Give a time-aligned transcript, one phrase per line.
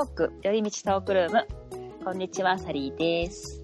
[0.00, 1.46] ヨーク寄り道トークルーム。
[2.02, 3.62] こんにちは、サリーです。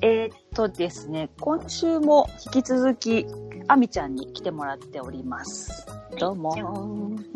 [0.00, 3.26] えーっとですね、今週も引き続き、
[3.68, 5.86] アミちゃんに来てもらっております。
[6.18, 6.56] どうも。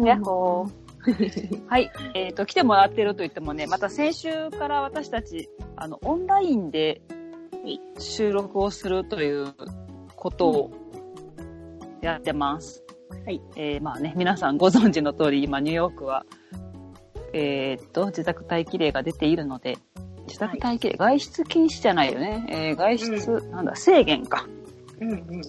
[0.02, 1.68] やっほー。
[1.68, 1.90] はい。
[2.14, 7.02] えーっと、来てもらってると言ってもね、また先週から私たち、あの、オンラインで
[7.98, 9.54] 収録をするという
[10.16, 10.70] ことを
[12.00, 12.82] やってます。
[13.26, 13.42] はい。
[13.56, 16.24] えーまあね、皆さんご存知の通り、今、ニューヨークは、
[17.34, 19.76] えーっと、自宅待機令が出ているので、
[20.26, 22.46] 自宅待機令、外出禁止じゃないよね。
[22.48, 24.46] えー外出、なんだ、制限か。
[25.00, 25.42] うんうん。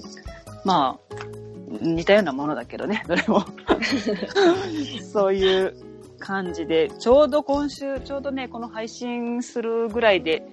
[0.66, 1.16] まあ、
[1.82, 3.46] 似たようなものだけどね、どれも。
[5.14, 5.76] そういう
[6.18, 10.48] 感じで、ちょうど今週、ちょうどね、この配信するぐらいで、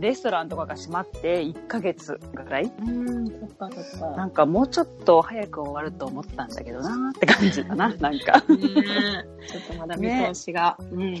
[0.00, 4.16] レストランとかが閉まって1ヶ月ぐらいうん、そっかそっか。
[4.16, 8.40] なんかもうちょっと早く終わると思ったんだけどなーって感じだな、なんか。
[8.40, 10.76] ねえちょっとまだ見通しが。
[10.80, 11.14] うん。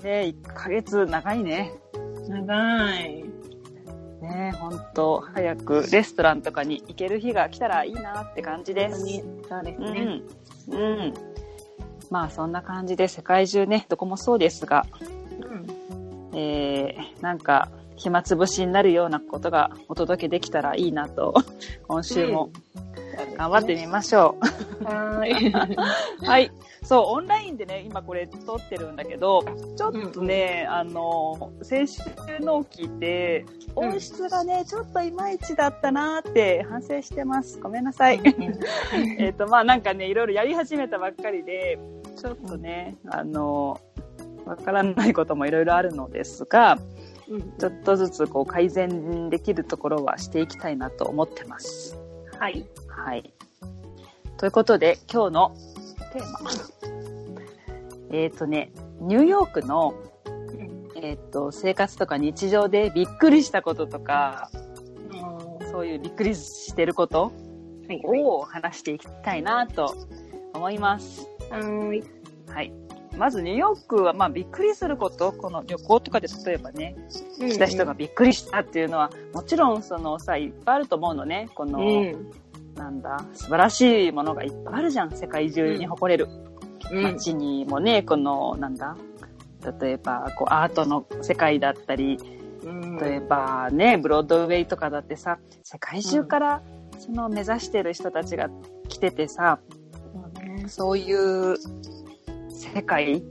[0.00, 1.72] で、1ヶ月長いね。
[2.28, 3.24] 長い。
[4.20, 9.00] ねほんと、早くレストランとかに行ける日が来たらいいなって感じです。
[9.00, 10.00] 本当に、そうですうね。
[10.04, 10.22] ん。
[10.70, 10.76] う
[11.06, 11.14] ん。
[12.10, 14.86] まあそんな感じで世界中ね、どこもそうですが、
[15.40, 16.38] うん。
[16.38, 21.34] えー、なんか暇つぶしになるようなことがお届けできたらいいなと、
[21.86, 22.50] 今週も
[23.36, 24.36] 頑張ってみましょ
[24.80, 24.84] う。
[24.84, 25.52] はーい。
[26.24, 26.50] はい。
[26.82, 29.44] そう、オンラインでね、今これ撮ってるんだけど、
[29.76, 32.02] ちょっとね、あの、先週
[32.40, 37.60] のを聞いて、うん音質がね、ちょっといまいちだったなーって反省してます。
[37.60, 38.20] ごめんなさい。
[39.18, 41.78] えっと、まあなんかね、いろいろやり始めたばっかりで、
[42.16, 43.78] ちょっとね、あの、
[44.44, 47.07] わからないこともいろいろあるのですが、うん
[47.58, 51.98] ちょっとずつこう改善できるところはしていきたいなと思ってます。
[52.38, 52.66] はい。
[52.88, 53.34] はい。
[54.38, 55.56] ということで、今日の
[56.12, 56.50] テーマ。
[58.10, 59.94] えっ、とね、ニューヨークの、
[60.96, 64.50] えっ、と、生活とか日常でびっくりしたこととか、
[65.70, 67.32] そういうびっくりしてること
[67.86, 68.00] はい。
[68.04, 69.94] を話していきたいなと
[70.54, 71.26] 思います。
[71.50, 72.04] はーい。
[72.48, 72.72] はい。
[73.16, 76.96] まずニューヨークは、まあびっくりすること、この旅行とかで例えばね、
[77.38, 81.48] 来た人がびっくりしたっていうのは、もちろんそのさ、いっぱいあると思うのね。
[81.54, 82.30] この、うん。
[82.76, 85.10] なんだ、素晴らしいものがいっぱいあるじゃん。
[85.10, 86.28] 世界中に誇れる。
[86.90, 87.02] うん。
[87.02, 88.96] 街にもね、この、なんだ、
[89.80, 92.18] 例えば、こう、アートの世界だったり、
[92.62, 92.98] うん。
[92.98, 96.62] 例えばね、ブロードウェイとかだってさ、世界中から、
[96.98, 98.50] その目指してる人たちが
[98.88, 99.60] 来ててさ、
[100.12, 101.56] そうねそういう
[102.58, 103.22] 世界？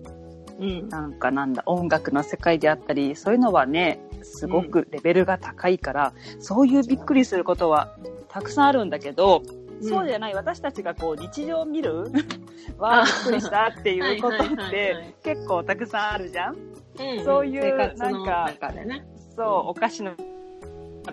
[0.60, 0.90] うん。
[0.90, 7.96] なんかなんだ、音楽の世界であったり、そういうのはね、すごくレベルが高いから、そういうびっくりすることは
[8.30, 9.44] たくさんあるんだけど、
[9.82, 12.12] そうじゃない、私たちがこう日常を見る？
[12.80, 16.56] はびっくりしたっていうことって結構たくさんあるじゃん？
[16.56, 17.24] うん。
[17.24, 19.06] そういうなんかね。
[19.36, 20.14] そう、おかしな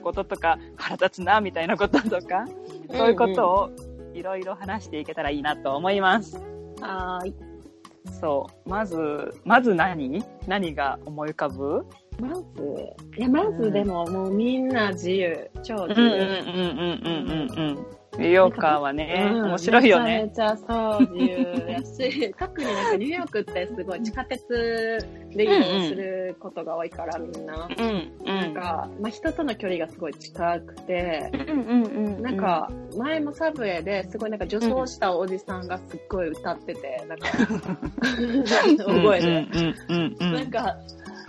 [0.03, 2.47] こととか、腹立つな、みたいなこととか、
[2.91, 3.71] そういうことを
[4.15, 6.37] いろいろ話していけたらいいなと思います。
[6.81, 7.35] はーい。
[8.21, 8.69] そう。
[8.69, 10.25] まず、まず何？
[10.47, 11.87] 何が思い浮かぶ？
[12.21, 12.43] まず、
[13.19, 15.51] いや、まずでももうみんな自由。
[15.63, 16.21] 超自うんうんうん由。
[16.21, 17.87] うんうんうんうん。
[18.19, 20.23] ニューヨーカーはね、うん面白いよね。
[20.25, 24.47] めちゃめちゃそう、自由やし、 特になんかニューヨークってすごい地下鉄
[25.31, 27.69] で移動することが多いから、みんな。
[27.77, 28.55] うんうなんん。
[28.55, 32.23] か、まあ、人との距離がすごい近くて、うんうんうん。
[32.23, 37.27] なん、か、前もサブウェイですごいなんか女装したおじさんがすっごい歌ってて、なんか、
[38.85, 39.27] 覚えて。
[39.27, 40.77] うんうんうん なんか、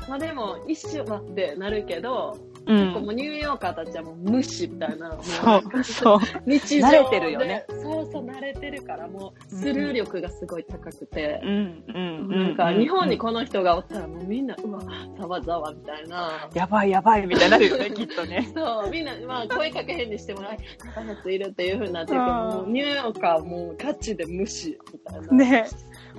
[0.07, 2.37] まあでも、一瞬待ってなるけど、
[2.67, 2.91] うん。
[2.93, 5.17] もうニューヨーカーたちはもう無視みたいな。
[5.21, 6.19] そう、そう。
[6.45, 14.81] 日常慣れてるよねでそうそう、慣れてるから、もう、スルー力がすごい高くてう、んうんうなんか、日本にこの人がおったら、もうみんな、うわ、
[15.17, 16.49] ざわざわみたいな。
[16.53, 18.49] やばいやばいみたいになるよね、 きっとね。
[18.55, 20.57] そう、みんな、まあ、声かけへんにしてもらい、
[20.93, 25.27] こんなやついるっていう風になってるけど、うんもうニューヨーカーもうガチで無視、みたいな。
[25.33, 25.67] ね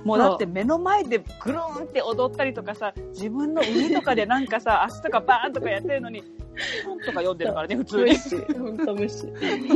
[0.03, 6.23] もうだって目の前でぐるーんって踊ったりとかさ、自分の上とかでなんかさ、 足とかバーンとかやってるのに、
[6.85, 8.03] 本とか読んでるからね、普通に。
[8.03, 9.27] 無視、ほんと無視。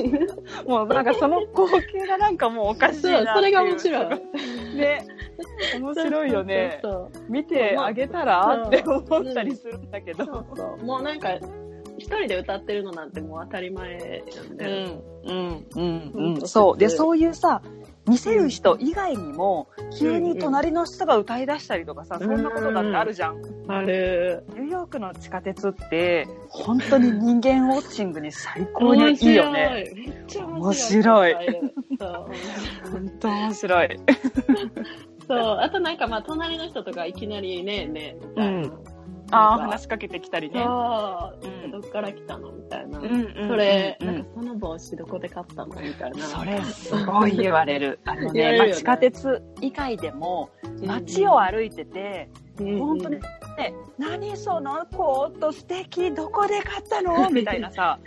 [0.68, 3.36] もうなんかその光景がなんかもうおかしいなっていう。
[3.36, 4.10] それが面白い。
[4.76, 5.08] ね。
[5.80, 6.80] 面白いよね。
[6.82, 10.26] そうそう見てあげたらって思ったりするんだけど。
[10.26, 10.86] そうそう。
[10.86, 11.38] もうなんか、
[11.98, 14.66] 一人で歌ってるのなんてもう当たり前なんで。
[14.66, 16.48] うん、うん、うん、うん。
[16.48, 16.78] そう。
[16.78, 17.62] で、そういうさ、
[18.08, 23.38] 見せる人以外にも、急に隣の人が歌い出したりとかさ、そんなことだってあるじゃん。
[23.68, 24.44] ある。
[24.50, 29.86] ニューヨークの地下鉄って、本当に人間ウォッチングに最高にいいよね。
[29.94, 30.08] 面白い。
[30.08, 31.36] めっちゃ面面白い。
[31.36, 32.28] 白いそう
[32.92, 34.00] 本当面白い。
[35.28, 35.40] そう。
[35.62, 38.52] あとなんかまあ、隣の人とかいきなりね、ね、みたいな。
[38.52, 39.01] うん
[39.32, 40.64] ああ、話しかけてきたりね。
[40.64, 42.52] そう、うんどっから来たの？
[42.52, 43.00] みたいな。
[43.00, 45.82] うんうんそれ、うんなんかその帽子どこで買ったの？
[45.82, 46.24] みたいな。
[46.26, 48.00] それすごい言われる。
[48.06, 50.50] あのね、ねまあ、地下鉄以外でも、
[50.86, 52.30] 街を歩いてて、
[52.60, 53.16] うん本当に
[53.58, 57.30] ね、何そのコート素敵どこで買ったの？
[57.32, 58.00] みたいなさ、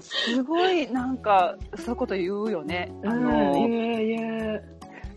[0.00, 2.92] すごいなんか、そういうこと言うよね。
[3.04, 4.60] あうん、の。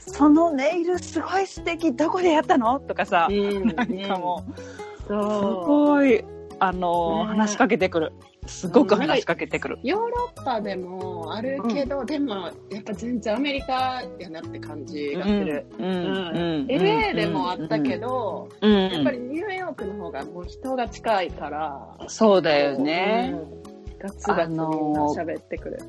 [0.08, 2.80] そのネイルすごい素敵どこでやったの？
[2.80, 5.66] とかさ、うんなんかもう、すそう。
[5.68, 6.24] ごい、
[6.60, 8.14] あの、ね話しかけてくる。
[8.48, 9.80] すごく話しかけてくる。
[9.84, 12.36] ヨーロッパでもあるけど、でも
[12.70, 15.66] やっぱ全然アメリカやなって感じがする。
[15.80, 15.86] うん。
[15.86, 15.96] うん。
[15.96, 23.34] うんうん LA でもあったけど、うん、やっぱりニューヨークの方がもう人が近いから、そうだよね。
[23.34, 25.80] うんガツガツみんな喋ってくる。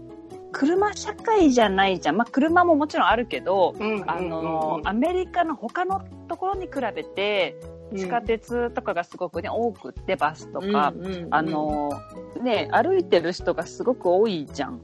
[0.52, 2.16] 車社会じゃないじゃん。
[2.16, 7.56] まあ、車ももちろんあるけど、うんあの、アメリカの他のところに比べて、
[7.94, 10.92] 地下鉄とかがすごくね、多くって、バスとか、
[11.30, 11.90] あ、の、
[12.42, 14.80] ね、歩いてる人がすごく多いじゃん。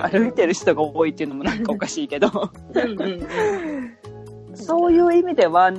[0.00, 2.28] 歩いてる人が多いっていうのもなんかおかしいけど、
[2.74, 4.56] うんうんうん。
[4.56, 5.72] そういう意味では、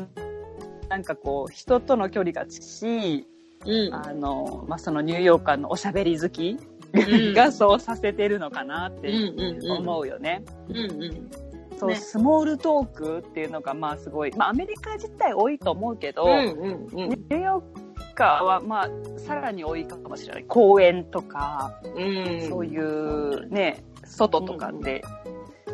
[0.90, 3.28] なんかこう、人との距離が近いし、
[3.66, 3.94] うん。
[3.94, 6.58] あの、まあ、そのニューヨーカーのおしゃべり好き
[6.94, 7.34] うん。
[7.34, 9.72] がそうさせてるのかなってうんうん。
[9.80, 10.44] 思うよね。
[10.70, 11.51] うんうん
[11.82, 20.44] そう、ねスモールトークっていうのがまあすごい、まあアメリカ自体多いと思うけど、うんうんニューヨーカーはまあさらに多いかもしれない。
[20.44, 25.02] 公園とか、うんそういうね、外とかで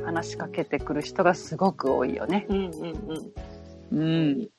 [0.05, 2.45] 話しかけてくる人がすごく多いよね。
[2.47, 2.73] うんうん
[3.91, 4.49] うんうん。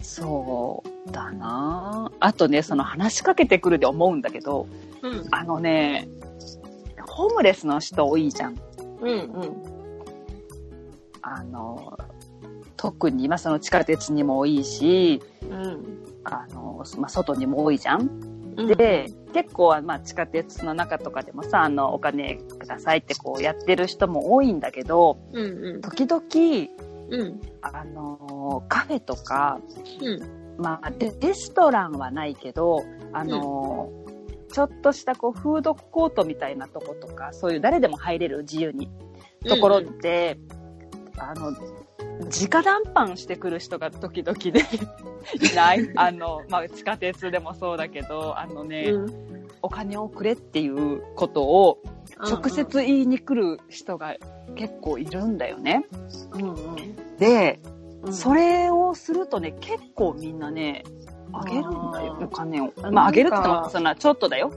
[0.00, 4.66] そうだなあとね、その話しかけてくるで思うんだけど、
[5.02, 6.08] うんあのね、
[7.06, 8.56] ホームレスの人多いじゃん。
[9.02, 9.69] うんうん
[11.32, 11.96] あの、
[12.76, 18.02] 特に、まあ、その地下鉄にも多いし、うんあの、まあ、外にも多いじゃん。
[18.56, 18.66] うん。
[18.66, 25.80] で、結構は、まあ、地下鉄の中とかでもさ、あの、お金くださいってこうやってる人も多いんだけど、うんうん。
[25.80, 26.22] 時々、
[27.10, 27.40] うん。
[27.62, 29.60] あの、カフェとか、
[30.00, 30.40] うん。
[30.58, 32.82] まあ、レレストランはないけど、
[33.12, 33.90] あの、
[34.52, 38.90] ちょっとしたこう、フードコートみたいなとことか、そういう誰でも入れる自由に、
[39.48, 40.38] ところって、
[41.20, 44.60] あの、直談判してくる人が時々で
[45.52, 45.90] いない。
[45.96, 49.30] あの、まあ、地下鉄でもそうだけど、あのね、うん
[49.62, 51.82] お金をくれっていうことを
[52.18, 54.16] 直接言いに来る人が
[54.54, 55.84] 結構いるんだよね。
[56.32, 57.60] うんで、
[58.02, 60.84] うんそれをするとね、結構みんなね、
[61.34, 62.72] あげるんだよお金を。
[62.82, 64.50] あまあ、あげるって言っも、そんな、ちょっとだよ。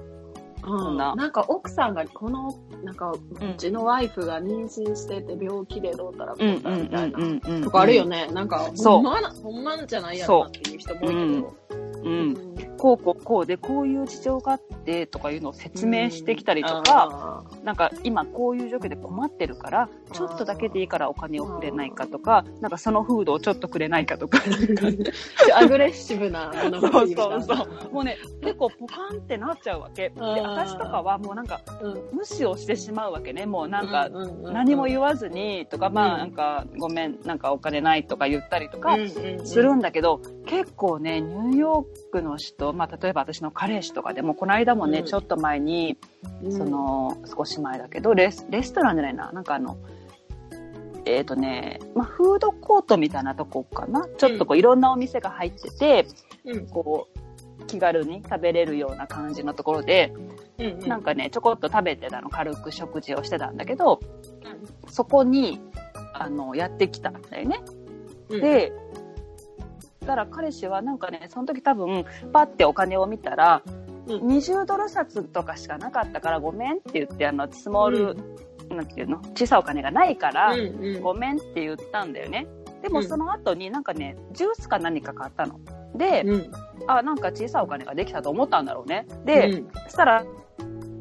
[0.66, 3.20] うんななんか奥さんがこのなんかう
[3.58, 7.24] ちのワイフが妊娠してて病気でどうたらこうたらみたいなう
[7.60, 8.28] んとかあるよね。
[8.28, 11.56] なんか、そうほんまな、ほんまんじゃないやろなっていう人も多いけど。
[12.04, 12.54] うん。
[12.78, 24.40] こうこうこうで、こういう事情があってとかいうのを説明してきたりとか、なんか今こういう状況で困ってるから、ちょっとだけでいいからお金をくれないかとか、なんかそのフードをちょっとくれないかとか。
[25.56, 27.54] アグレッシブなものがそうそうそ
[27.90, 27.94] う。
[27.94, 30.10] もうね、結構ポカンってなっちゃうわけ。
[30.10, 33.46] で、私とかはもうなんかうん無視をしてしまうわけね。
[33.46, 34.10] もうなんか、
[34.44, 36.14] 何も言わずにとか、まうん。
[36.14, 38.98] あなんか、ごめん、なんかお金ないとか言ったりとか
[39.44, 45.06] するんだけど、結構ね、ニューヨークの人、まあ例えば私の彼氏とかでも、この間もね、うん。
[45.06, 45.98] ちょっと前に、
[46.50, 49.78] その、少し前だけど、レス、レストランじゃないな、なんかあの、
[51.06, 54.08] えっ、とね、まあフードコートみたいなとこかな。
[54.18, 56.08] ちょっとこういろんなお店が入ってて、
[56.46, 56.68] うん。
[56.68, 60.14] こう、気軽に食べれるような感じのところで、
[60.60, 60.88] うんうん。
[60.88, 64.00] なんかね、ちょこっと食べてたの、軽く食事をしてたんだけど、
[64.88, 65.62] そこに、
[66.14, 67.62] あの、やってきたんだよね。
[68.30, 68.42] うん。
[68.42, 68.72] で、
[70.02, 73.62] だから彼氏はなんかね、その時多分、パッてお金を見たら、
[74.08, 74.28] うん。
[74.28, 81.02] 20ドル札とかしかなかったからごめんって言って、あの、スモール、なんていうの小さいお金がないから、うんうん。
[81.02, 82.48] ごめんって言ったんだよね。
[82.82, 83.08] でもうん。
[83.08, 85.60] その後になんかね、ジュースか何か買ったの。
[85.96, 86.52] で、うん。
[86.88, 89.08] あ、なんか小さいお金ができたと思ったんだろうね。
[89.26, 89.68] で、うん。
[89.86, 90.26] そしたら、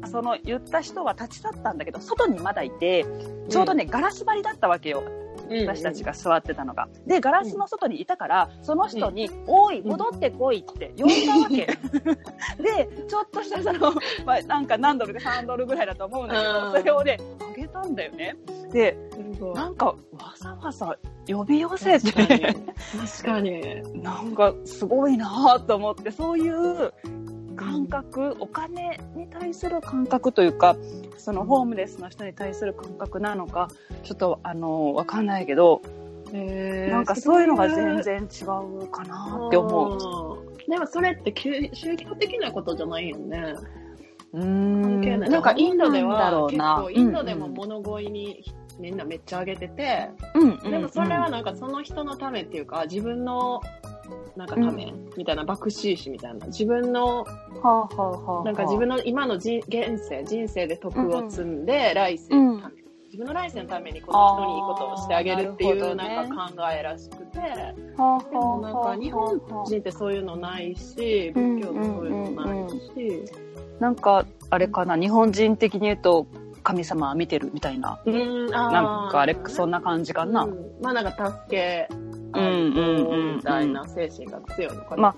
[0.07, 3.05] その言った人は立ち去ったんだけど、外にまだいて、
[3.49, 5.03] ちょうどね、ガラス張りだったわけよ。
[5.49, 6.87] 私たちが座ってたのが。
[7.05, 11.65] で、ガラスの外にいたから、その人に、おい、戻ってこいって呼んだわけ。
[12.63, 13.93] で、ちょっとしたその、
[14.25, 17.17] まあ、なんか何ドルで3ドルぐらいだと思うんだけど、うんそれをね、
[17.51, 18.35] あげたんだよね。
[18.71, 18.97] で、
[19.53, 19.95] なんか、わ
[20.37, 20.95] ざわざ
[21.27, 22.39] 呼び寄せ確かに
[23.23, 23.81] かに。
[24.01, 26.93] なんかすごいなぁと思って、そういう
[27.55, 30.75] 感覚、お金に対する感覚というか、
[31.17, 33.69] そのホームレスの人に対する感覚なのか、
[34.03, 35.81] ちょっとあの、わかんないけど、
[36.33, 40.47] へーなんかそういうのが全然違うかなって思う。
[40.55, 40.69] う。
[40.69, 41.33] でもそれって
[41.73, 43.55] 宗教的なことじゃないよね。
[44.33, 45.29] うーん関係ない。
[45.29, 48.43] なんかインドでは結うな構インドでも物乞いに
[48.79, 53.61] みんなめっちゃあげてて、うんうんでもそれはなんかその人のためっていうか、自分の
[54.35, 56.47] なんかため、みたいな、爆死死みたいな。
[56.47, 57.27] 自分の、は
[57.63, 67.45] あはあはあなんか自分の今の人現世、人生で徳を積んで、来世のため、自分の来世のためにこの人にいいことをしてあげるっていうなんか考えらしくて、は
[67.97, 73.23] あはあでもなんはあか日本人ってそういうのないし、仏教もそういうのないし、
[73.79, 76.25] なんか、あれかな、日本人的に言うと、
[76.63, 78.01] 神様は見てるみたいな。
[78.05, 80.45] うん、なんかあれ、そんな感じかな。
[80.45, 80.57] うん。
[80.81, 85.01] まあなんか助けうんうんうんみたいな精神が強いのかな。
[85.01, 85.15] まあ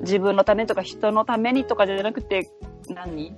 [0.00, 2.50] 自分のためとか人のためにとかじゃなくて、
[2.88, 3.34] 何？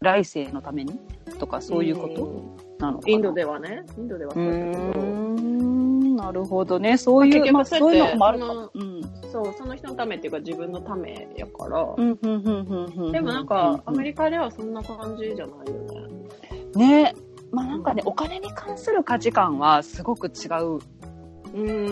[0.00, 1.00] 来世のために？
[1.38, 2.84] とかそういうこと？
[2.84, 3.12] なのかな？
[3.12, 6.98] インドではね、インドではうそうだけーど、ん、なるほどね。
[6.98, 9.02] そういう、まあそういうのもあるのうん。
[9.32, 11.94] そう、その人のためっていうか自分のためやから。
[11.96, 16.28] でもなんか、アメリリカではそんな感じじゃないよね。
[16.74, 16.78] カ。
[16.78, 17.14] ね。
[17.52, 20.80] まあなんかね、お金に関する価値観はすごく違ううん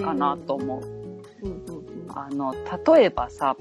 [0.02, 0.82] かなと思う。
[1.42, 1.84] うんうん
[2.16, 2.54] あの、
[2.94, 3.56] 例えばさ、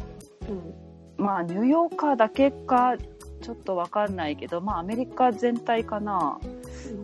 [0.47, 0.73] うん。
[1.17, 2.95] まあニューヨーカーだけか、
[3.41, 6.39] ちょっとわかんないけど、まあアメリカ全体かな。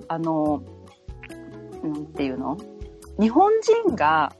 [0.07, 0.61] あの、
[1.83, 2.57] なんていうの？
[3.19, 4.33] 日本人が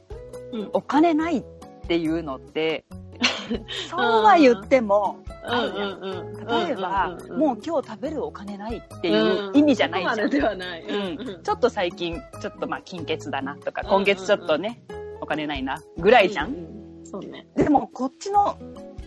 [0.51, 0.70] うん。
[0.74, 1.44] お金ないっ
[1.88, 2.86] ていうのって、
[3.89, 10.29] そうは言っても、例えば、もう今日食べるお金ないっていう意味じゃないじゃん。
[10.29, 10.84] でではない。
[10.84, 14.81] うんちょっと最近、ちょっとまあ金欠だなとか、今月ちょっとね、
[15.22, 16.51] お金ないな、ぐらいじゃん。
[16.51, 16.79] ん。
[17.05, 17.48] そうね。
[17.55, 18.58] でも、こっちの、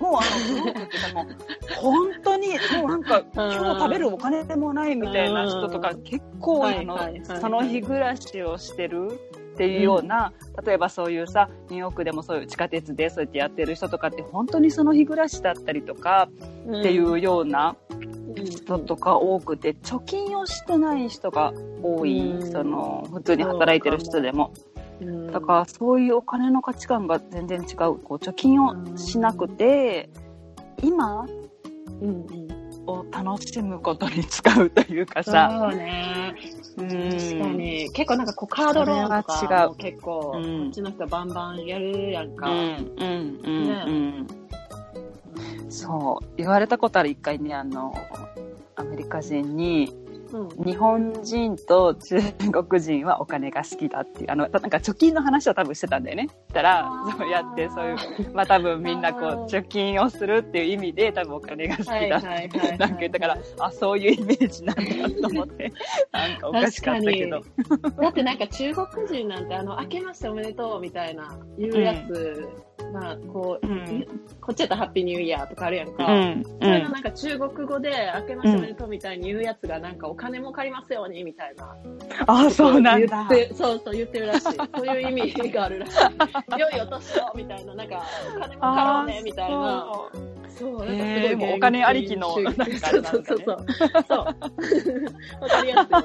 [0.00, 1.36] もうあの、もう、
[1.76, 6.98] 本当に、もうなんか、 今日食べるお金でもないみたいな人とか結構あの
[7.40, 9.20] その日暮らしをしてる
[9.52, 10.32] っていうような、
[10.64, 16.28] 例えばそういうさ、ニューヨークでもそういう地下鉄でそうやってやってる人とかって本当にその日暮らしだったりとか
[16.66, 17.76] っていうような
[18.44, 24.52] 人とか多くて、貯金をしてない人が多い、うんその、普通に働いてる人でも。
[25.00, 27.66] うんだからそういうお金の価値観が全然違う。
[27.98, 30.10] こう貯金をしなくて、
[30.80, 31.26] 今
[32.00, 35.68] うんうんを楽しむことに使うというかさ。
[35.70, 36.34] そうね。
[36.78, 37.90] うん確かに。
[37.92, 42.50] 結構なんかこうカードローンとかも結構、うんこっちの人バンバンやるやんか。
[42.50, 44.26] うん、うん、うん、
[45.56, 45.70] うん。
[45.70, 46.26] そう。
[46.36, 47.94] 言われたことある一回ね、あの、
[48.76, 49.94] アメリカ人に、
[50.38, 50.44] う。
[50.44, 52.20] ん日本人と中
[52.50, 56.28] 国人はお金が好きだっていう、あの、なんか貯金の話を多分してたんだよね。
[56.28, 65.72] したらそうやって、そういう、まあ多分みんなこう、貯金をするっていう意味で多分お金が好きだって、なんかだから、あ、そういうイメージなんだと思って、
[66.12, 67.42] なんかおかしかったけど。
[68.00, 72.48] だってなんか中国人なんてあの、明けましておめでとうみたいな言うやつ、
[72.92, 74.06] まあこう、うん
[74.40, 76.04] こっちやったらハッピーニューイヤーとかあるやんか。
[76.04, 81.76] うん、それのなんか中国語で明けましておめでとうみたいに言うやつがなんかお金も借りますようにみたいな。
[82.26, 83.28] あ、そうなんだ。
[83.30, 84.44] 言って、そうそう言ってるらしい。
[84.44, 85.94] そういう意味があるらしい。
[86.58, 88.02] 良いお年をみたいな、なんか
[88.36, 89.86] お金も借ろうねみたいな。
[90.58, 93.66] そう、なんかすごいへー現もうお金ありきの主義なんかあれそうそうそう。
[94.08, 94.18] そう。
[95.40, 96.00] わかりやすいよ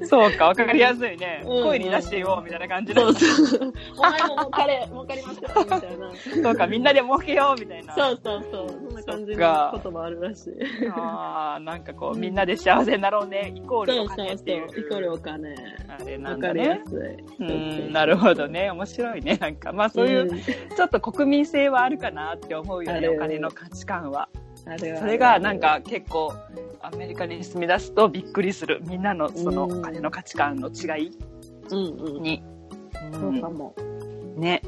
[0.00, 0.06] ね。
[0.06, 1.42] そうか、わかりやすいね。
[1.46, 3.00] うん声に出してよ、みたいな感じで。
[3.00, 3.72] そうそう。
[3.96, 6.12] お前も儲かれ、儲かりますよ、みたいな。
[6.42, 7.94] そうか、みんなで儲けよう、みたいな。
[7.94, 8.68] そうそうそう。
[8.68, 10.52] そんな感じのそっか言葉あるらしい。
[10.94, 14.26] ああ、なんかこう、みんなで幸せになろうね、イコールおそうそうそう。
[14.26, 14.80] 金っていう。
[14.80, 15.54] イコールお金。
[15.88, 16.64] あれなわんだね。
[16.64, 16.96] かりやす
[17.40, 17.44] い。
[17.44, 18.70] うん、なるほどね。
[18.70, 19.36] 面白いね。
[19.40, 24.28] なんか、まあそういう、んちょっと国民性はあるかなって思うよね、お金の価値観は。
[24.98, 26.32] それがなん、か結構、
[26.82, 28.80] アメリカに住み出すとびっくりする。
[28.86, 31.12] みんなのそのうんお金の価値観の違い
[31.70, 31.78] うん
[32.16, 32.22] うん。
[32.22, 32.42] に。
[33.12, 33.74] そうかも。
[33.78, 34.62] うんね。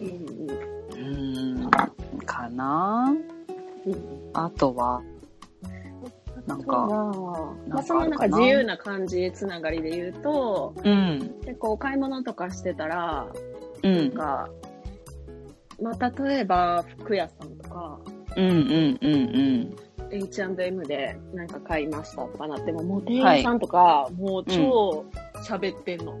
[0.00, 0.50] うん
[0.96, 1.70] うん、
[2.26, 3.14] かな
[3.86, 3.92] うん。
[3.92, 5.02] うんあとは、
[6.46, 6.86] なんか、
[7.68, 13.26] まあ、そのなんか自由な感じつながりで言うと、うん、結構お買い物とかしてたら、
[13.82, 14.48] うん、なんか、
[15.80, 17.98] まあ、例えば服屋さんとか、
[18.36, 19.76] うん、うん、うん、
[20.10, 25.04] H&M でなんか買いましたとかなっても、もう店員さんとか、もう超
[25.46, 26.18] 喋ってんの。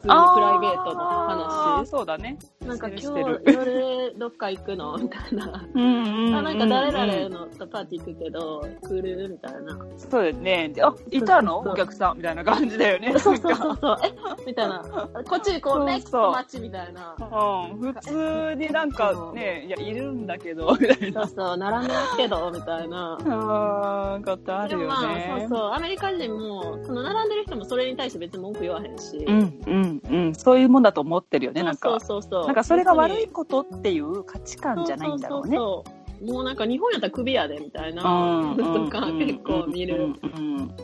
[0.00, 1.86] 普通にプライベートの話。
[1.88, 2.38] そうだね。
[2.64, 3.06] なんか今日
[3.52, 4.96] 夜どっか行くの？
[4.98, 5.64] みたいな。
[5.74, 6.34] うん、うん。
[6.34, 9.28] あ、なんか誰うん々のパーティー行くけど、来る？
[9.30, 9.78] みたいな。
[9.96, 10.68] そうだよね。
[10.68, 11.54] であ、いたの？
[11.54, 12.16] そうそうそうお客さん？
[12.18, 13.18] みたいな感じだよね。
[13.18, 13.96] そうそうそうそう。
[14.04, 14.12] え？
[14.46, 14.82] みたいな。
[15.28, 17.14] こっち行こう、ネクストマッチみたいな。
[17.18, 21.26] うん、普通になんかね、いや、いるんだけど、みたいな。
[21.26, 23.18] そうそう、並んでますけど、みたいな。
[23.26, 25.36] あー、ことあるよでもまあ、ね。
[25.40, 30.34] そうそう、アメリカ人も、その並んでる人もそれに対して別に文句言わへんし、うん、うん、うんうん。
[30.34, 31.90] そういうもんだと思ってるよね、なんか。
[31.90, 32.46] そうそうそう。
[32.46, 35.56] なんかそれが悪いことっていう価値観じゃないんだろうね。
[35.56, 39.96] そうそうそうもうなんか日本やったらクビやでみたいなうんとか結構見る。
[39.96, 40.74] うんうん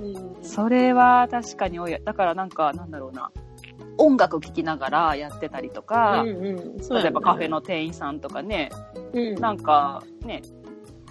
[0.00, 1.98] うんそれは確かに多い。
[2.02, 3.30] だからなんか、なんだろうな。
[3.98, 8.70] 音楽聴きながらやってたりとか、うんうんね例えばカフェの店員さんとかね、
[9.12, 10.42] うんなんかね、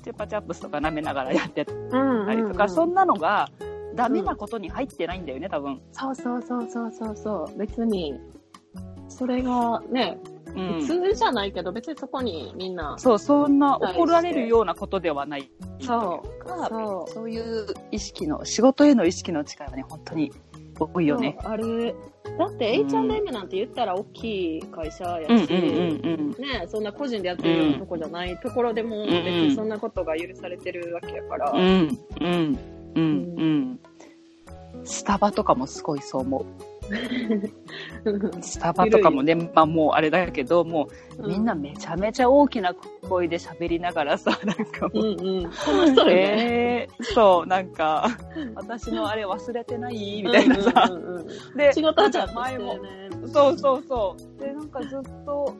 [0.03, 3.49] チュッパチャップスとか舐めながらやってたうんりとか、うんそんなのが
[3.99, 5.81] ダメなことに入ってないんだよね、多分。
[5.91, 7.57] そうそうそうそうそうそう。
[7.57, 8.17] 別に、
[9.09, 10.17] それがね、
[10.55, 15.87] うん普通じゃないけど、別にそこにみんな、そう、そんな怒られるようなことではないという
[16.39, 20.31] か、そそういう意識の、仕事への意識の力はね、本当に
[20.79, 21.37] 多いよね。
[21.41, 21.95] そうあれ、
[22.37, 31.51] だって H&M なんて言ったら大きい会社やし、ね、そんな個人でやってるようなとこじゃないところでも、ん別にそんなことが許されてるわけやから。
[31.51, 31.59] うん。
[31.59, 31.89] うん、
[32.21, 32.59] うん、
[32.95, 33.79] うん、うん。
[34.83, 36.45] スタバとかもすごいそう思う。
[38.41, 42.73] スタバとかもね、まあもうあれだけど、もうみんなめちゃめちゃ大きな
[43.07, 45.51] 声で喋りながらさ、 なんかもう、うんうん。
[46.09, 48.07] えー、そう、なんか、
[48.55, 50.23] 私のあれ忘れてない？
[50.23, 50.89] みたいなさ。
[50.89, 52.73] うんうんうんで、仕事はちゃ前も。
[52.75, 53.09] ね。
[53.27, 54.41] そうそうそう。
[54.41, 55.53] で、なんかずっと、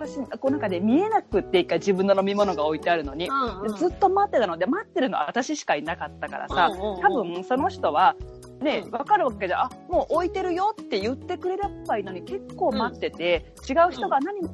[0.00, 3.76] 私、こうなんかね、見えなくっていうか自分の飲み物が置いてあるのに、うんうん。
[3.76, 4.56] ずっと待ってたの。
[4.56, 7.00] で、待ってるのは私しかいなかったからさ、うんうんうん。
[7.00, 8.16] 多分その人は、
[8.62, 8.90] ねう、ん。
[8.92, 14.48] わかるわけじゃん、あ、もう置いてるよって言ってくれればいいのに、結構待ってて、違う人が何持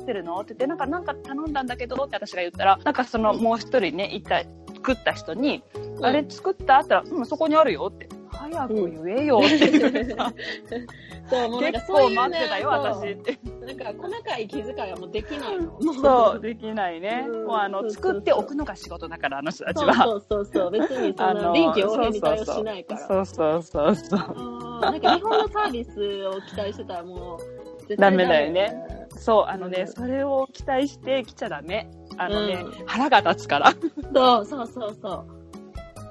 [0.00, 4.42] ってるのって言って、なんか、なんか頼んだんだけどって私が言ったら、なんかそのもう一人ね、いた、
[4.74, 5.62] 作った人に、
[5.96, 6.04] うん。
[6.04, 6.78] あれ作った？
[6.78, 8.09] って言ったら、うん、そこにあるよって。
[8.50, 10.32] 早く言えよって言ってさ、
[11.30, 13.38] そう、もうなんか結構そういうね待ってたよ、私って。
[13.66, 15.66] なんか細かい気遣いはもうできないの。
[15.72, 17.26] もそう、できないね。
[17.28, 19.94] うんもうあの、作っておくのが仕事だから、あの人たちそうは。
[19.94, 20.70] そうそうそう。
[20.70, 23.00] 別にそんな臨機応変に対応しないから。
[23.00, 24.34] そうそうそうそう。
[24.36, 28.74] うんなんか日本のサービスを期待してたらもう絶ダ対メだよね。
[29.10, 31.90] そう、あのね、うんそれを期待して来ちゃダメ。
[32.16, 33.72] あのね、う腹が立つから。
[34.14, 35.39] そうそうそうそう。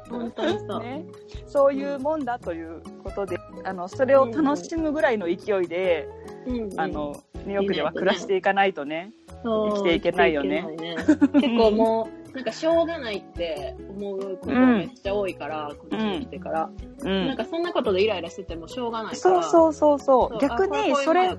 [0.09, 0.79] 本当にそう。
[0.79, 1.05] ね、
[1.47, 6.07] そういうもんだということで、あの、それを楽しむぐらいの勢いで、
[6.45, 9.11] うんうんあの、ニューヨークでは暮らしていかないとね。
[9.43, 10.97] 生きていけないよねね
[11.33, 16.69] 結構もう、なんかしょうがないって思うことめっちゃ多いから、こっちに来てから。
[16.99, 17.27] うん。
[17.27, 19.43] なんかそんなことでイライラしててもしょうがないかそうら。
[19.43, 20.29] そうそうそう。
[20.29, 21.35] そう逆にそれ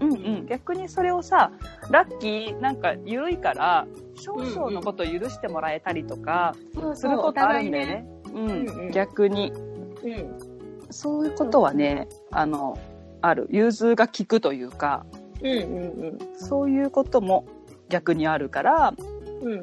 [0.00, 1.50] うんうんうん、逆にそれをさ、
[1.90, 6.54] ラッキー、なんか緩いから、少々のことを許してもらえたりとか、
[6.94, 8.06] することあるんだよね。
[8.32, 9.52] ううんうんん、逆に。
[9.52, 10.56] うん。
[10.90, 12.78] そういうことはね、あの、
[13.22, 13.48] ある。
[13.50, 15.06] 融通が効くというか、
[15.42, 17.46] うんうんそういうことも
[17.90, 18.94] 逆にあるから、
[19.42, 19.62] うん。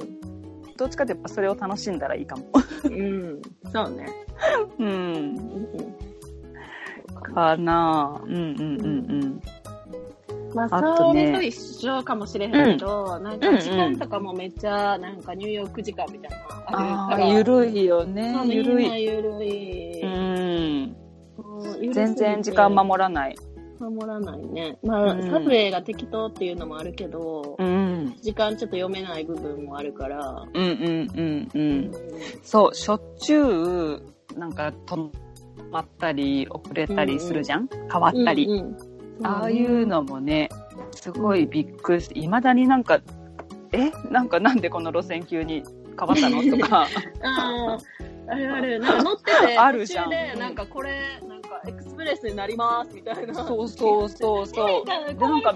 [0.78, 2.46] どっちかってやっぱそれを楽しんだらいいかも。
[2.86, 2.94] うん。
[2.94, 2.98] う
[3.36, 3.42] ん。
[3.72, 4.08] そうね。
[4.80, 4.88] うん。
[4.88, 4.90] う
[5.90, 6.14] ん
[7.24, 8.26] かなぁ。
[8.26, 9.42] うんうんうん
[10.54, 16.38] まあ、あとねと一緒かもしれへんけど、なんか時間とかもめっちゃ、なんかニューヨーク時間みたいな。
[16.68, 17.28] あるああ、から。
[17.28, 18.36] ゆるいよね。
[18.46, 18.82] ゆる。
[18.82, 20.02] いゆるい。
[20.02, 20.96] うん。
[21.38, 23.36] うん全然時間守らない。
[23.80, 24.78] 守らないね。
[24.84, 28.16] まあ、うんサブウェイが適当っていうのもあるけど、うん。
[28.22, 30.46] 時間ちょっと読めない部分もあるから。
[30.54, 30.72] うんうん
[31.16, 31.60] うんう。
[31.60, 31.92] うん
[32.44, 35.10] そう、しょっちゅう、なんか止
[35.72, 38.46] まったり、遅れたりするじゃん、変わったり。
[38.46, 40.50] うんうんああいうのもね、
[40.92, 43.00] すごいびっくりして、いまだになんか、
[43.72, 45.64] えなんかなんでこの路線急に
[46.00, 46.58] 変わったの？
[46.58, 46.88] とか。
[47.24, 47.78] あ
[48.28, 48.80] あ、あるある。
[48.82, 53.34] なんか乗ってて、あるじゃんで、なんかこれ、なんかエクスプレスになりますみたいな。
[53.34, 55.08] そうそうそうそうな。
[55.08, 55.56] でなんか。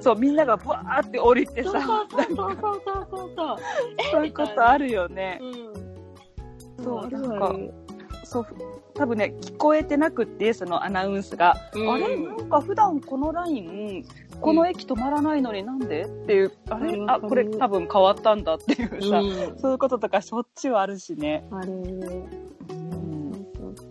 [0.00, 3.30] そう、みんながブワーって降りてさ、そうそうそうそうそう
[4.10, 5.38] そう いうことあるよね。
[5.40, 5.44] う
[6.82, 6.84] ん。
[6.84, 7.54] そうなんか
[8.24, 8.46] そう、
[8.94, 12.16] 多分ね、聞こえてなくって、そのアナウンスが、うんあれ？
[12.16, 14.04] なんか普段このライン、
[14.40, 16.04] この駅止まらないのになんで？
[16.04, 16.96] っていう、あれ？
[16.96, 21.44] うんあ、これ多分変わったんだっていうさ、うんそういうこととかしょっちゅうあるしね。
[21.50, 21.72] ある。
[21.72, 22.00] うん。
[22.02, 23.90] そうそう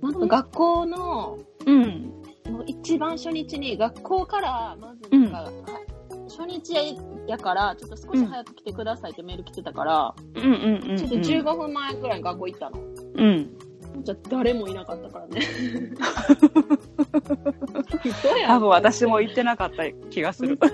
[0.00, 2.12] そうなんか学校の、うん。
[2.50, 5.52] もう一番初日に学校から、まずなんか、は
[6.28, 6.74] 初日
[7.28, 10.96] やから、ちょっと少し早く来てくださいってメール来てたから、うんうんうん。
[10.98, 12.80] ちょっと15分前くらいに学校行ったの。
[12.80, 13.58] うん。
[14.02, 15.40] じゃあ誰もいなかったからね。
[18.46, 20.56] 多分私も行ってなかった気がする。
[20.58, 20.66] で、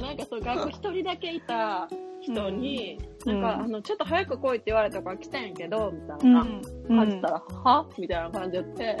[0.00, 1.88] なんかそう、学校一人だけいた
[2.20, 6.44] 人に、うんなんか、あの、ちょっと早く来いって言われたから来たんやけど、みたういな。
[6.44, 6.62] ん。
[6.88, 7.84] 感じたら、は？
[7.98, 8.96] みたいな感じで、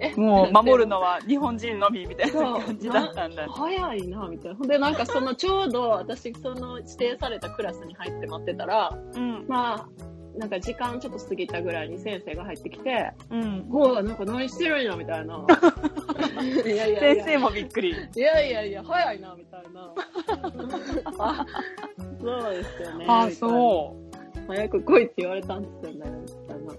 [0.00, 3.46] え もう守るのは日本人のみみたいな感じだったんだ。
[3.50, 4.66] 早いな、みたいな。
[4.66, 9.44] で、なんかそのちょうど私、その指定されたクラスに入って待ってたら、うん。
[9.46, 9.86] まあ、
[10.38, 13.66] なんか時間ちょっと過ぎたぐらいに先生が入ってきて、うん。
[13.68, 15.46] もうなんか何してるんや、みたいな。
[16.64, 17.00] いやいや。
[17.00, 17.90] 先生もびっくり。
[18.14, 19.92] いやいやいや、早いな、みたいな。
[21.18, 21.46] あ
[22.20, 23.06] そうですよね。
[23.08, 23.30] あ、う。
[23.32, 24.46] そう。
[24.46, 26.72] 早く来いって言われたんですよね、みたいな。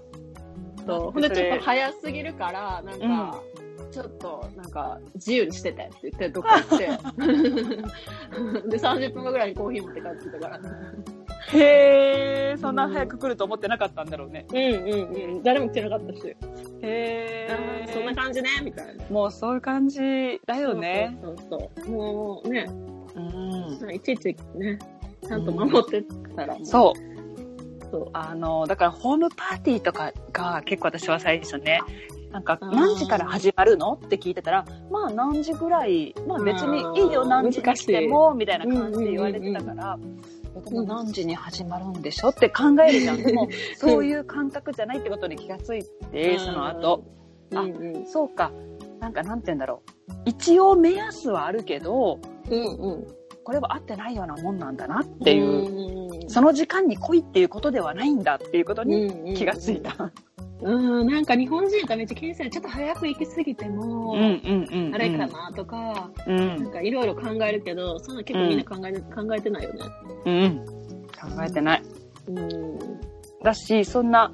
[0.86, 1.10] そう。
[1.10, 3.42] ほんで、ちょっと早すぎるから、なんか、
[3.90, 6.86] ちょっと、なんか、自由にしててって言って、どっか行って。
[8.68, 10.60] で、30分後ぐらいにコーヒー持って帰ってきたから。
[11.52, 14.46] へえ、そんな早く来ると思ってなかったんだろうね。
[14.50, 15.42] うんうんうん。
[15.42, 16.36] 誰も来てなかったし。
[16.82, 19.04] へあーそんな感じね、みたいな。
[19.10, 21.18] もうそういう感じだよね。
[21.22, 21.90] そうそうそう。
[21.90, 22.66] もうね、
[23.14, 23.94] うん。
[23.94, 24.78] いちいちね、
[25.26, 26.02] ちゃんと守って
[26.36, 27.88] たらもう、そう。
[27.90, 28.10] そう。
[28.12, 31.80] あの、だからホームパーティーとかが結構私は最初ね、
[32.30, 39.98] なんか何時から始まるのって聞いてたら、まあ何時ぐらい、まあ別にいいよ何時に来ても、みたいな感じで言われてうんたから、
[40.64, 43.22] でも何時に始まるんでしょって考えるじゃん。
[43.22, 47.04] でも、そういう感覚じゃないってことに気がついて、その後。
[47.54, 48.06] あうんうん。
[48.06, 48.52] そうか。
[49.00, 50.12] なんかなんて言うんだろう。
[50.26, 52.18] 一応目安はあるけど、
[52.50, 53.06] うんうん。
[53.44, 59.80] これは合ってないようなもんなんだなっていう、うんその時間に来いっていうことではないんだっていうことに気がつい。
[59.80, 60.12] た。
[60.60, 62.50] うん、なんか日本人がめっちゃ気にする。
[62.50, 64.94] ちょっと早く行き過ぎても、うんうんうん。
[64.94, 65.26] あれか。
[65.26, 66.70] なとか、うなんん。
[66.70, 69.80] かいろいろ考えるけど、そんな結構みんな考え,、考えてないよね。
[70.24, 70.66] うん。
[71.36, 71.82] 考えてない。
[72.28, 72.78] うん。
[73.42, 74.32] だし、そんな、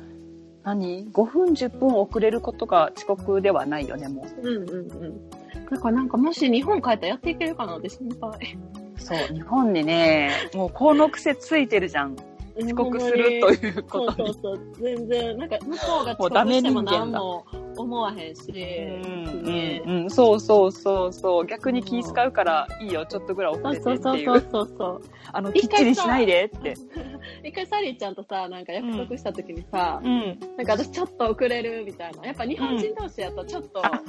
[0.63, 4.49] 何 ?5 分10分遅れることが遅刻ではないよね、もう。
[4.49, 5.31] うんうんうん。
[5.71, 8.59] だからなんかもし日本帰ったらやっていけるかなって心配。
[8.97, 12.17] そう、日本にね、もうこの癖ついてるじゃん。
[12.57, 14.35] 遅刻するというそうことに。
[14.35, 14.75] そうそう。
[14.81, 17.45] 全然、なんか向こうが遅もうダメ刻しても何も
[17.77, 21.47] 思わへんし、うんねうんうん、そうそうそうそう。
[21.47, 24.41] 逆に気使うから、いいよ、ちょっとぐらい遅そうれてそうそうそう。
[24.41, 25.03] そうそう。
[25.33, 26.75] あの、きっちりしないでって。
[27.43, 30.39] 一回サリーちゃんとさ、なんか約束した時にさ、うん。
[30.57, 32.27] なんか私ちょっと遅れるみたいな。
[32.27, 34.01] やっぱ日本人同士やとちょっと、あ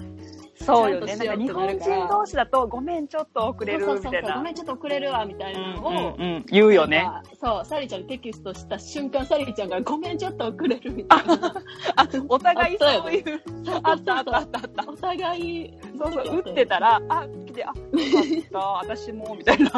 [0.55, 1.15] そうよね。
[1.17, 4.41] なんか日本人同士だと、ごめん、ちょっと遅れるそうそうそうそう、ごみたいな。
[4.41, 7.09] めんちょっと遅れるわみたいなのを、うんうんうん、言うよね。
[7.41, 11.55] そう、サリーちゃんにテキストした瞬間、サリーちゃんがごめんちょっと遅れるみたいな。
[11.95, 13.41] あ、お互いそういう。
[13.67, 14.91] ああったあったあったあった。
[14.91, 19.69] お互い、そうそう、打ってたら、あ、来て、あ、よかった、私も、みたいな。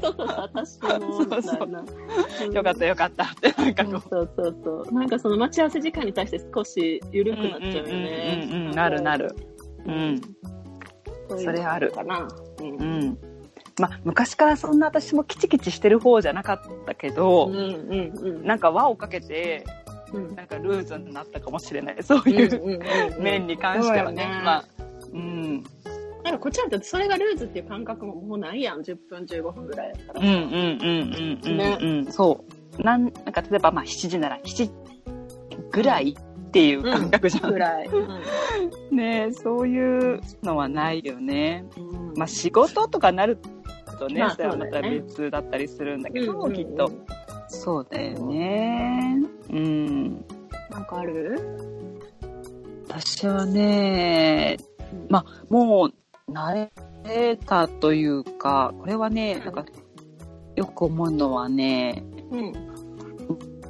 [0.00, 2.54] そうそうそう、私も、みたいな。
[2.54, 4.00] よかったよかったって、なんかこう。
[4.08, 4.94] そうそうそう。
[4.94, 8.72] なんかその待ち合わせ時間に対して少し緩くなっちゃうよね。
[8.74, 9.34] なるなる。
[9.86, 10.20] うん。
[11.38, 12.28] それあるかな。
[12.60, 13.18] うんうん。
[13.78, 18.46] まあ、昔からそんな私もキチキチしてる方じゃなかったけど、うんうんうん。
[18.46, 19.64] なんか輪をかけて、
[20.12, 21.96] うんなんかルーズになったかもしれない。
[22.02, 24.24] そういう面に関してはね。
[24.44, 24.64] まあ、
[25.12, 25.64] うん。
[26.22, 28.80] なんかこっちなんてそれがルーズっていう感覚ももうないやん。
[28.80, 30.20] 10分15分ぐらいやったら。
[30.20, 30.46] うんうんうん
[31.44, 32.12] うんうんうん。
[32.12, 32.44] そ
[32.78, 32.82] う。
[32.82, 34.70] なん、なんか例えばまあ7時なら7時
[35.70, 36.16] ぐらい
[36.56, 37.52] っていう感覚じゃん。
[37.52, 37.88] ぐらい。
[38.90, 41.66] ねそういうのはないよね。
[41.76, 43.38] うんまあ仕事とかなる
[43.98, 46.90] とね、まあそれはまた別だったりするんだけど、うんうんうんきっと。
[47.48, 49.22] そうだよね。
[49.50, 50.12] うん。
[50.70, 51.38] なんかある？
[52.88, 54.56] 私はね、
[55.10, 55.90] まあも
[56.28, 56.70] う慣
[57.04, 59.66] れたというか、これはね、なんか
[60.54, 62.52] よく思うのはね、うん。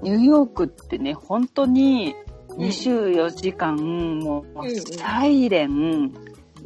[0.02, 2.25] ニューヨークってね、本当にうん
[2.58, 3.76] 24時間、
[4.20, 6.12] もうサイレン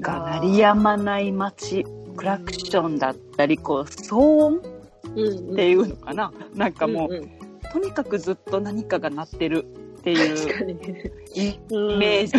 [0.01, 1.85] が鳴りやまない街、
[2.17, 4.61] クラクションだったり、こう、騒音っ
[5.17, 5.57] うん。
[5.57, 6.33] ていうのかな。
[6.55, 7.29] なんかもう、
[7.73, 9.65] とにかくずっと何かが鳴ってる
[9.99, 11.15] っていう。
[11.35, 11.59] イイ
[11.99, 12.33] メージ。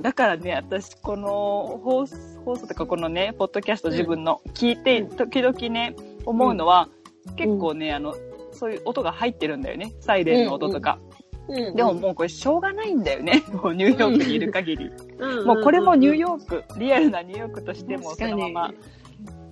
[0.00, 6.88] だからね、私、この放送、放送とかこのね、ポッドキャスト自分の聞いて、うん時々ね、思うのは、
[7.36, 8.14] 結構ね、あの、
[8.56, 9.92] そういう音が入ってるんだよね。
[10.00, 10.98] サイレンの音とか。
[11.00, 11.16] うん
[11.48, 13.44] でももうこれしょうがないんだよね。
[13.52, 14.90] もうニューヨークにいる限り。
[15.20, 18.74] うんもうこれもニューーヨーク、リアルなニューヨークとしてもそのまま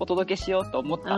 [0.00, 1.16] お届けしようと思った。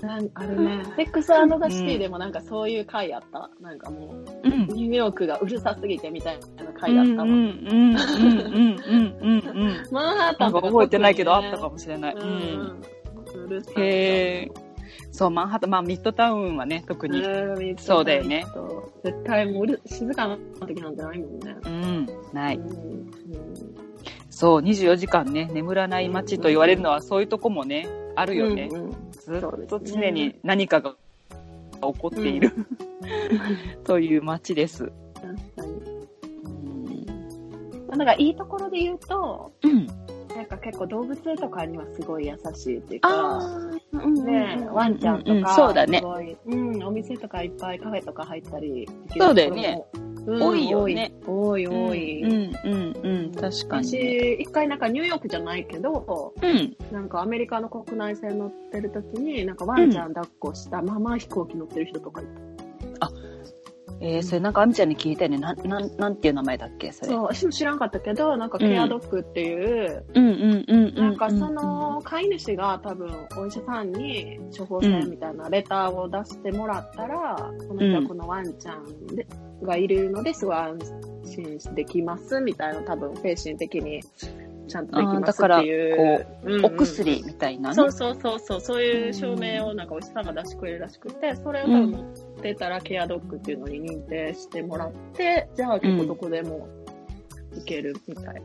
[0.00, 0.84] なんあるね。
[0.96, 1.34] セックスザ・
[1.68, 3.50] シティでもなんかそういう回あった？
[3.60, 4.14] なんかも
[4.44, 4.66] う、うん。
[4.68, 7.24] ニューヨークがうるさすぎてみたいなう回あったわ。
[7.24, 7.96] んうんうんう
[8.94, 12.14] んうんかンとか覚えてないけどあったかもしれない。
[12.14, 12.24] ううん。
[12.28, 12.82] ん。
[13.46, 13.74] うるさい。
[13.82, 13.86] へ
[14.42, 14.67] え。
[15.10, 17.20] そう、マンハッタン、まあミッドタウンはね、特に。
[17.20, 18.44] うんそうだよね。
[19.04, 21.56] 絶対もううる静かな時なんてないもんね。
[21.64, 22.08] うん。
[22.32, 22.56] ない。
[22.56, 23.10] うん
[24.30, 28.68] そう、24時間ね、眠らない街と言われるのはそういうとこもね、あるよね。
[28.70, 30.94] うんうんずっと常に何かが
[31.72, 32.50] 起こっている、
[33.84, 34.90] という街です。
[35.14, 35.72] 確かに。
[36.44, 37.06] うん。
[37.88, 39.86] まあ、だからいいところで言うと、うん。
[40.48, 46.04] か結構動物とかにはすごい優しいっていうか、あね、ワンちゃんとか、そうだねす。
[46.04, 49.84] ごいうん、お店とかいっぱいカフェとか入ったりそうだよね。
[49.94, 51.12] うん多いよね。
[51.26, 52.22] 多い、多い。
[52.22, 52.32] うん、
[52.64, 53.86] うん、うん、確かに。
[53.86, 56.76] 私、一回なんかニューヨークじゃないけど、うん。
[56.92, 62.47] なんかアメリカの国内線乗ってる時に、なんかワンちゃん抱っこしたまま飛行機乗ってる人とかいた。
[64.00, 65.38] えー、それなんか、あみちゃんに聞いたよね。
[65.38, 66.92] なん、なん、なんていう名前だっけ？
[66.92, 67.08] それ。
[67.08, 70.94] そう、私も知らんかったけど、なんかケアドッグっていう、うん、うん、うん、うん。
[70.94, 77.36] なんかその飼い主が多分お医者さんに処方箋みたいなレターを出してもらったら、
[77.68, 79.26] この人はこのワンちゃんで
[79.62, 80.78] がいるのですごい安
[81.24, 84.04] 心できますみたいな多分精神的に
[84.68, 86.26] ちゃんとできますっていう。
[86.44, 87.74] うんうんお薬みたいなね。
[87.74, 92.04] そうそうそうそう、そういう証明をなんかお医者さんが出してくれるらしくて、それを多分持っ
[92.38, 96.68] てたらケアドッグっていうのに認定してもらって、じゃあ結構どこでも
[97.54, 98.42] 行けるみたい。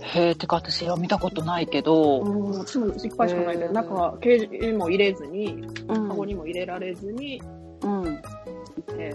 [0.00, 7.40] へえ、てか私は見たことないけど、うん、私もいっぱいしかないけど、なんか、ケージにも入れずに、うんカゴにも入れられずに
[7.82, 8.22] うん。
[8.78, 9.14] いて、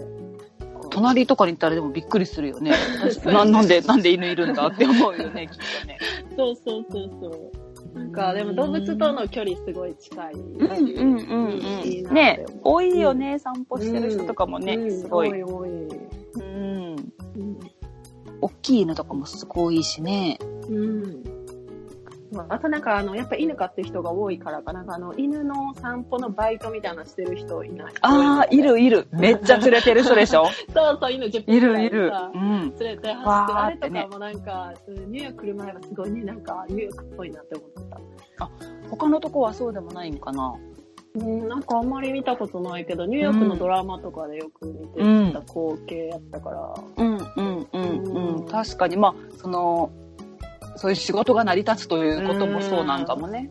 [0.90, 2.72] 隣とかに行ったらでもびっくりするよね。
[3.24, 5.98] ななんで、なんで犬いるんだって思うよね、きっとね。
[6.36, 7.52] そうそうそうそう。
[8.00, 10.34] なんか、でも動物との距離すごい近い。
[10.34, 12.14] うんうんうんうん。
[12.14, 15.30] ね多いよね、散歩してる人とかもね、うんすごい。
[15.30, 15.68] 多い多い。
[15.68, 16.96] うん。
[17.36, 17.58] うん
[18.42, 20.38] 大きい犬とかもすごいしね。
[20.68, 21.22] うん。
[22.32, 27.92] まああとなんかあの、やっぱ犬飼ってる人が多いからかなんかあの、犬の散歩のバイトみたいなのしてる人いない？
[28.02, 28.62] ああ、い。
[28.62, 29.08] るいる。
[29.12, 30.46] めっちゃ連れてる人でしょ？
[30.74, 32.30] そうそう、犬10分いるいるさ。
[32.34, 32.60] うん。
[32.60, 37.90] 連れて走ってあれとかもなんか、うんニューヨーク来る前はすごいね、なんかニューヨークっぽいなって思って
[38.38, 38.50] た。
[38.90, 40.54] 他のとこはそうでもないんかな。
[41.12, 46.74] うん、なんかあんまり見たことないけど、ニューヨークのドラマとかでよく見てきた光景やったから。
[46.96, 48.46] うんうんうんううんん。
[48.46, 49.90] 確かに、まあ、その、
[50.80, 53.50] そういう仕事が成り立つということもそうなんかもね。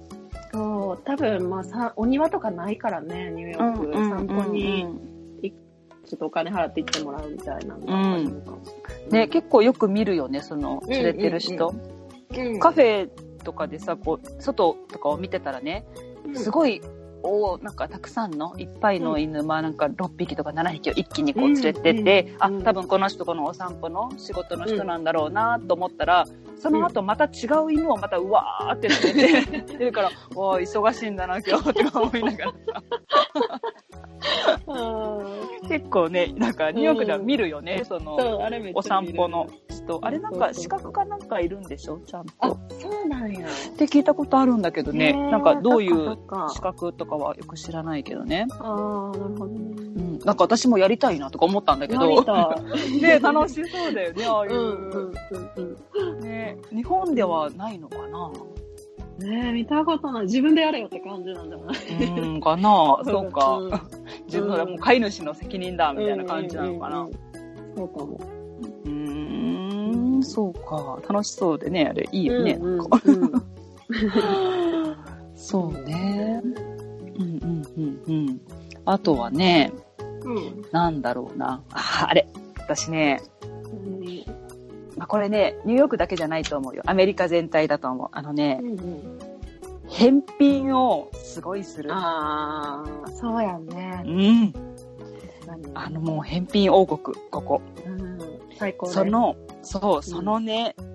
[0.51, 3.93] そう、多分まあさ、お庭とかないからね、ニューヨーク。
[3.93, 4.87] 散歩に
[6.07, 9.11] ちょっとお金払って行ってもらうみたいなのがあるのかもしれない。
[9.11, 11.67] ね、結構よく見るよね、その、連れてる人。
[11.67, 13.09] うんカフェ
[13.43, 15.85] とかでさ、こう、外とかを見てたらね、
[16.33, 16.81] すごい、
[17.23, 26.25] おなんかたくさんのいっぱいの犬、まあなんか6匹とか7匹を一気にこう連れてって、あ、多分この人このお散歩の仕事の人なんだろうなと思ったら、
[26.57, 32.53] その後また違う犬をまたうわーって連れて出るから、わあ、忙しいんだな今日とか思いながら
[35.67, 38.17] 結構ね、なんかニューヨークでは見るよね、その、
[38.73, 39.47] お散歩の。
[39.89, 39.99] 人。
[40.05, 43.47] あれなんか資格かなんかいるんでしょちゃんあと。、そうなんや。
[43.47, 45.13] って聞いたことあるんだけどね。
[45.31, 46.17] なんかどういう
[46.53, 48.47] 資格とかはよく知らないけどね。
[48.59, 49.59] ああ、なるほどね。
[49.79, 50.19] うん。
[50.19, 52.09] なんか私もやりたいなとか思ったんだけど。
[52.09, 52.55] やりた
[52.97, 55.13] い ね楽しそうだよね、ああいうんうんう。
[55.55, 55.77] うん
[56.13, 56.19] うん。
[56.21, 58.31] ね日本ではないのかな
[59.19, 60.23] ねえ、見たことない。
[60.23, 62.19] 自分でやれよって感じなんじゃない？
[62.21, 63.57] うん、かなそうか。
[63.57, 63.69] ん
[64.27, 66.99] 自分はもう飼い主の責任だ、みたいな感じなのかな。
[67.01, 67.19] うんうんうん
[67.75, 68.19] そうかも。
[68.85, 70.99] うーん、そうか。
[71.07, 72.57] 楽しそうでね、あれ、いいよね。
[72.61, 73.31] うんなんかうんうん
[75.35, 76.41] そうね。
[77.79, 78.41] うんうんうんうん。
[78.85, 79.71] あとはね、
[80.23, 81.63] うんなんだろうな。
[81.71, 82.27] あ、あれ。
[82.57, 84.05] 私ね、うん
[84.97, 86.83] まあ、これね、ニューヨークだけじゃないと思うよ。
[86.85, 88.09] アメリカ全体だと思う。
[88.11, 89.19] あのね、うん
[89.87, 91.91] 返品をすごいする。
[91.91, 94.07] ああ、そうやねう。
[94.07, 94.53] ん。
[95.73, 97.61] あのもう返品王国、ここ。
[97.85, 98.19] うん
[98.57, 100.89] 最高ねそ、の、そう、そのね、うん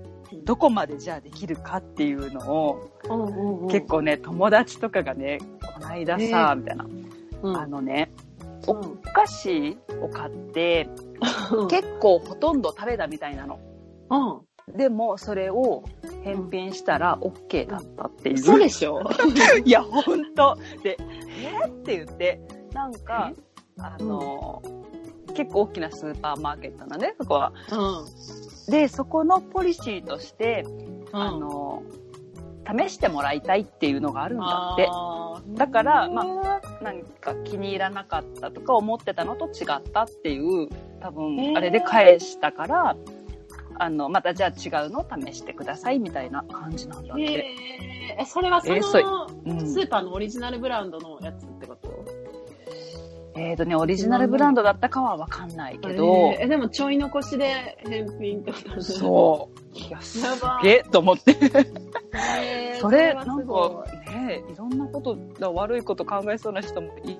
[0.44, 5.38] どこまでじゃあできるかっていうのを、うんうんうん結構ね、友達とかがね、
[5.74, 6.84] こないださ、みたいな。
[7.42, 8.24] うんあのね、うん
[8.66, 8.74] お
[9.12, 10.88] 菓子を買って、
[11.52, 13.58] うん結構ほとんど食べたみたいなの。
[14.74, 15.84] でも、それを
[16.22, 18.38] 返品したら OK だったっていう。
[18.38, 19.02] そうでしょ？
[19.66, 20.56] いや、ほんと。
[20.82, 22.40] で、えーって言って、
[22.72, 23.30] なんか、
[23.78, 24.62] あの、
[25.34, 27.52] 結構大きなスーパーマーケットなんで、そこは。
[27.70, 28.72] うん。
[28.72, 30.64] で、そこのポリシーとして、
[31.12, 31.82] あうんの、
[32.78, 34.88] 試してもらいたいっていうのがあるんだって。
[35.54, 36.24] あーだからま
[36.82, 40.68] 何か気に入らなかったとか思ってたのと違ったっていう、
[41.00, 41.56] 多へ分、ー。
[41.56, 42.96] あれで返したから、
[43.78, 47.32] あの、またじゃあ違うのを試してくださいみたいな感じなんだっへて。
[48.18, 48.22] ー。
[48.22, 49.28] え、それはその、えーそう。
[49.46, 49.66] うん。
[49.68, 52.04] スーパーのオリジナルブランドのやつってこと？
[53.36, 56.04] えーとね、オリジナルブランドだったかはわかんないけど、
[56.38, 59.76] えーえでもちょい残しで返品ってことそう。
[59.76, 60.20] いや、す
[60.62, 61.36] げえと思って。
[62.40, 63.84] えーそれ、はなんか、
[64.26, 65.18] ねいろんなこと、
[65.54, 67.16] 悪いこと考えそうな人もい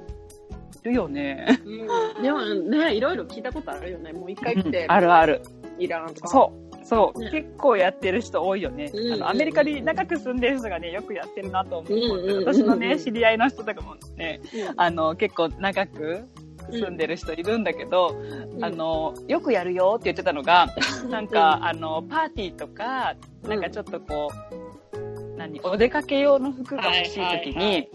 [0.83, 1.47] るよね。
[1.65, 4.13] いうんでもね、いろいろ聞いたことあるよね。
[4.13, 5.43] もう一回来て、あるある。
[5.79, 6.29] いらんとか。
[6.29, 6.65] そう。
[6.85, 8.91] そう、ね結構やってる人多いよね。
[8.93, 11.93] うんあの、アメリカに長く住んでる人がね、よくやってるなと思う。
[11.93, 16.25] うんうんうん私のね、知り合いの人とかもね、うんあの、結構長く
[16.71, 20.69] 住んでる人いるんだけど、うんあの、よくやるよって言ってたのが、
[21.09, 24.64] なんか、あの、パーティーとか、なんかちょっとこう、
[25.37, 27.89] 何、お出かけ用の服が欲しい時にい、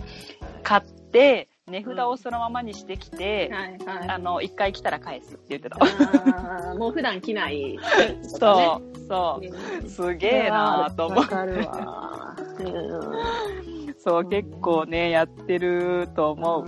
[0.64, 4.10] 買って、値札をそのままにしてきて、はいはい。
[4.10, 5.78] あの、一回来たら返すって言ってた。
[6.76, 7.78] もう普段着ない、
[8.24, 9.86] そう、そう。
[9.86, 9.90] う。
[9.90, 11.20] すげえなと思う。
[11.20, 12.36] わかるわ。
[12.60, 16.66] うんそう、結構ね、やってると思う。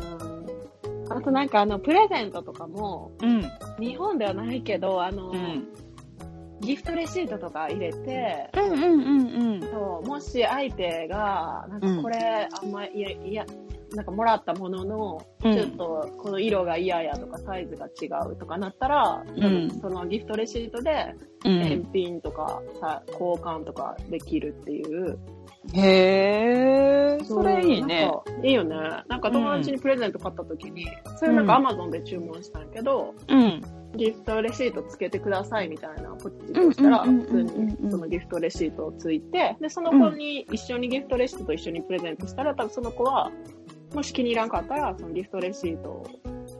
[1.10, 3.42] あとなんかあの、プレゼントとかも、うん。
[3.80, 5.68] 日本ではないけど、あの、うん。
[6.62, 9.62] ギフトレシートとか入れて、うんうんうんうん。
[9.62, 13.45] そうもし相手が、なんかこれ、あんまいや、いや、
[13.93, 25.19] なんかもらったものの、うんちょっとこの色が嫌やとかサイズが違うとかなったら、うんそのギフトレシートでうん返品とかさ、交換とかできるっていう。
[25.74, 28.10] へえ、それいいね。
[28.43, 28.76] いいよね。
[29.08, 33.62] なんか友達にプレゼント買った時に、それなんかアマゾンで注文したんやけど、うん。
[33.96, 43.32] ギフトレシートつけてくださいみたいなポチッと押したら、普通にそのギフトレシートをついて、で、その子に一緒にギフトレシートと一緒にプレゼントしたら、多分その子は、
[43.94, 46.08] もし気に入らんかったら、そのギフトレシートを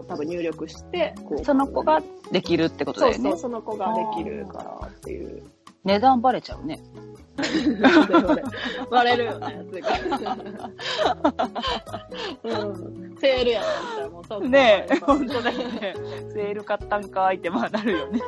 [0.08, 3.40] 多分入力して、その子ができるってことだよねそうそう、。
[3.42, 5.44] その子ができるからっていう。
[5.84, 6.80] 値段バレちゃうね。
[8.90, 9.82] 割れるよね、す
[12.44, 12.50] ぐ。
[12.50, 13.16] うん。
[13.20, 13.66] セールやっ
[13.96, 15.94] たらもうそうねえ、本当だよね。
[16.34, 18.20] セール買ったんかいってまあなるよね。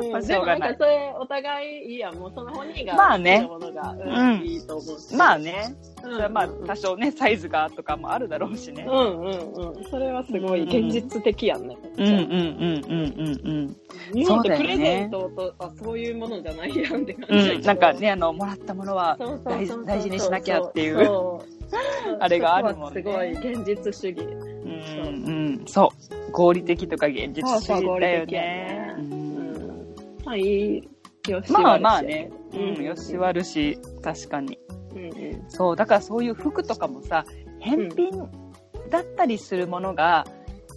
[0.00, 2.14] うんまあしでもなょうがないんかそれお互いいいやん。
[2.16, 5.14] もうその本人がまあね好きなものが、うんうんいいと思うし。
[5.14, 5.74] まあね。
[6.04, 8.90] うん、それはまあ多少ね、サイズがとかもあるだろうしねう。
[8.90, 9.84] んうんうん。
[9.90, 11.76] それはすごい現実的やんね。
[11.98, 13.76] うんうんうんうんうん
[14.12, 17.40] 日本ってプレゼントと、あ、そういうものじゃないやんって感うん。
[17.40, 17.62] じうん。
[17.62, 21.40] なんか、ね、あの、もらったものは大事にしなきゃっていう。
[22.20, 24.22] あれがあるもんねすごい現実主義。
[24.22, 25.64] うんうん。
[25.66, 25.92] そ
[26.28, 26.32] う。
[26.32, 28.94] 合理的とか現実主義だよね。
[30.24, 30.88] まあいい、
[31.28, 32.30] よしまあまあね。
[32.52, 32.84] ううんん。
[32.84, 34.58] よし悪し、確かに。
[35.48, 35.76] そう。
[35.76, 37.24] だからそういう服とかもさ、
[37.60, 38.28] 返品
[38.90, 40.26] だったりするものが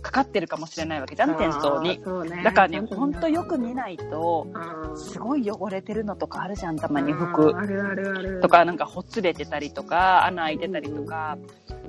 [0.01, 1.99] かかってるかもしれないわけじゃん、店頭に。
[2.29, 2.43] ね。
[2.43, 4.47] だからね、ほんとよく見ないと、
[4.95, 7.57] すごい汚れてるのとかあるじゃん、たまにあ服ー。
[7.57, 8.41] あるあるある。
[8.41, 11.37] とか、なんかほつれてたりとか、穴開いてたりとか、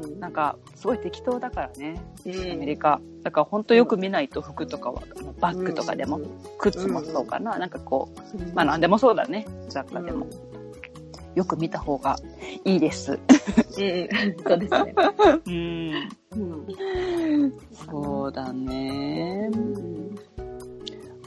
[0.02, 3.00] うん、なんか、すごい適当だからね、うんアメリカ。
[3.22, 5.02] だからほんとよく見ないと服とかは、
[5.40, 10.26] バッグとかでも、うん靴もそうかな、なんかこう、うんまあなんでもそうだね、雑貨でも。
[11.34, 12.16] よく見た方が
[12.64, 13.12] いいです。
[13.12, 13.18] うん、
[14.42, 14.94] そうですね。
[15.46, 16.08] うん。
[16.32, 19.56] うんそうだねう。
[19.56, 20.18] ん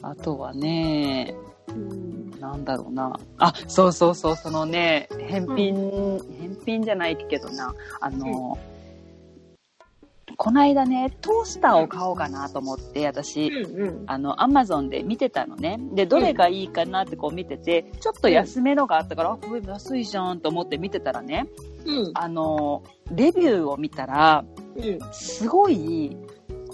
[0.02, 1.34] あとはね、
[1.70, 3.18] うんなんだろうな。
[3.38, 5.74] あ、そうそうそう、そのね、返品、
[6.40, 8.58] 返品じゃないけどな、あの、
[10.38, 15.80] こないだね、トースターを買おうかなと思って、私、うんあの、アマゾンで見てたのね。
[15.94, 21.48] で、どれがいいかなってこう見てて、ちょっと安めのがあったから、あ、これ安いじゃんと思って見てたらね、
[21.86, 26.18] うんあの、レビューを見たら、うんすごい、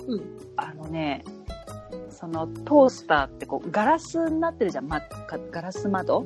[0.07, 1.23] うんあのね、
[2.09, 6.25] そのトースターってこうガラスになってるじゃん、ま、かガラス窓？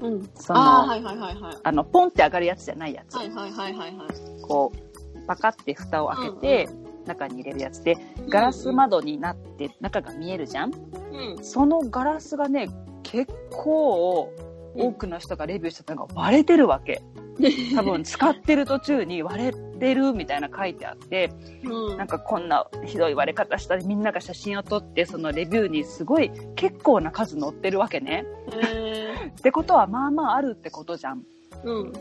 [0.00, 0.30] うん。
[0.34, 1.56] そのああ、はいはいはいはい。
[1.62, 3.14] あの、ポンって上がるやつじゃないやつ。
[3.14, 4.08] はいはいはいはいはい。
[4.42, 4.78] こう、
[5.26, 6.32] パカって蓋を開け
[6.66, 6.68] て、
[7.06, 7.96] 中に入れるやつで、
[8.28, 10.72] ガラス窓になって中が見えるじゃん？
[10.74, 11.44] うん。
[11.44, 12.68] そのガラスがね、
[13.02, 14.32] 結構
[14.74, 17.02] 多くの人がレビューしてたのが割れてるわけ。
[17.76, 21.30] 多分使ってる途中に割れてるみたいな書いてあって、
[21.64, 21.96] うん。
[21.98, 28.24] なんかこんなひどい割れ方したりみんなが写真を撮ってそのレビューにすごい結構な数載ってるわけね。
[28.52, 31.22] えってことはまあまああるってことじゃん。
[31.62, 31.92] ーうん。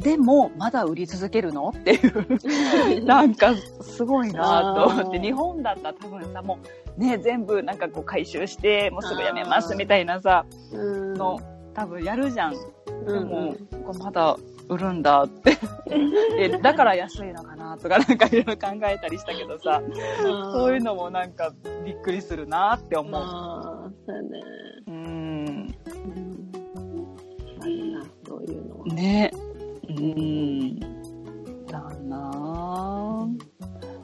[0.00, 1.72] でもまだ売り続けるの？
[1.76, 3.04] っていう。
[3.04, 6.58] なんかすごいなと思って日本だったら多分さも
[6.96, 10.76] うね全部なんかこう回収してもうすぐやめますみたいなさう
[11.12, 11.38] んの
[11.74, 12.52] 多分やるじゃん。
[12.52, 12.58] で
[13.06, 13.54] うんも、
[13.86, 14.36] これまだ
[14.68, 15.56] 売るんだって
[16.38, 19.80] えだから安いのかなとかなんかいろいろ考えたりしたけどさ
[20.52, 21.50] そういうのもなんか
[21.84, 23.12] びっくりするなって思う。
[23.14, 24.28] ああ、そうやね。
[24.86, 25.74] うんうん。
[27.62, 28.86] あるな、そういうのは。
[28.86, 29.32] ね
[29.96, 30.80] うん
[31.66, 33.28] だな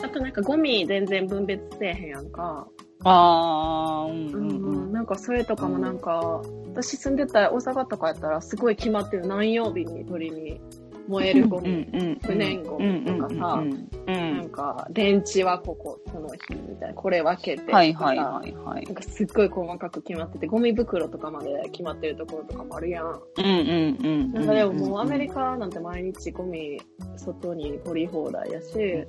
[0.03, 2.67] あとなんかゴミ全然分別せえへんやんか。
[3.05, 4.93] あーうんううんうんん。
[4.93, 6.43] なんかそれとかもなんか、
[6.75, 9.27] 私住んでた大阪とかやったらすごい決まってる。
[9.27, 10.61] 何曜日に取りに
[11.09, 11.87] 燃えるゴミ、
[12.23, 13.63] 不燃ゴミとかさ
[14.07, 18.95] なんか、電池はここ、この日みたいな、これ分けてとか、はいはいはいはいなん。
[18.95, 23.07] かすっごい細かく決まってて、ゴミ袋とかまで決まってるところとかもあるやん。
[23.07, 24.33] うんうんうん。
[24.33, 26.81] なんかでももうアメリカなんて毎日ゴミ
[27.17, 29.07] 外に取り放題やし、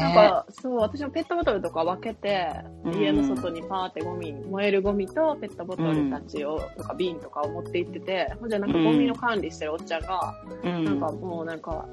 [0.00, 2.48] なんかそう、私もペットボトルとか分けて、
[2.94, 10.34] 家の外にパーってゴミ、燃えるゴミとペットボトルたちを、とか瓶とかを持って行ってて、ほんじゃなんかゴミの管理してるおっちゃんが、
[10.64, 11.86] なんかもうなんか、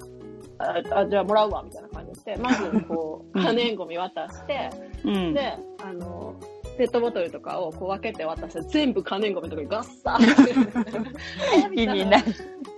[0.58, 4.70] ああじゃあもらうわみたいな感じで、まずこう、 うん可燃ゴミ渡して、
[5.06, 6.36] うん、で、あの、
[6.78, 10.24] ペットボトルとかをこう分けて渡して、全部可燃ゴミとかにガッサー
[11.56, 11.94] えみたいな。
[12.00, 12.24] 意味ない。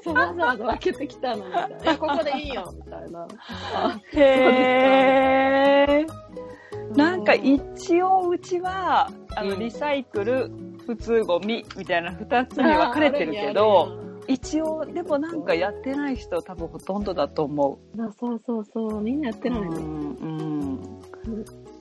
[0.03, 1.97] そうわざわざ分けてきたのみたいな。
[1.97, 3.27] ここでいいよみたいな。
[3.75, 6.97] あ へー。
[6.97, 10.51] なんか一応うちは、あの、うんリサイクル、
[10.85, 19.51] 普通ゴミみたいな二つに分かれてるけど、一応、でもなんかやってない人多分ほとんどだと思あそうそうそう、みんなやってう。
[19.51, 19.69] ないの。
[19.69, 20.79] うん、うん。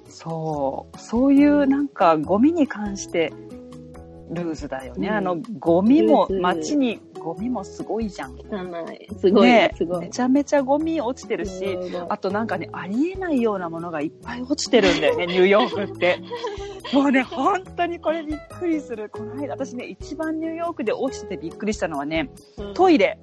[0.09, 0.99] そう。
[0.99, 3.32] そういうなんかゴミに関して
[4.31, 5.09] ルーズだよね。
[5.09, 8.37] うんあの、ゴミも街にゴミもすごいじゃん。
[9.18, 10.01] すごい、ねすごい。
[10.01, 11.78] めちゃめちゃゴミ落ちてるし、
[12.09, 16.18] あとなんかね、ありえないようなものがいっぱい落ちてるんだよね、 ニューヨークって。
[16.93, 19.11] もうね、本当にこれびっくりする。
[19.11, 22.31] この間、私ね、一番ニューヨークで落ちててびっくりしたのはね、
[22.74, 23.18] トイレ。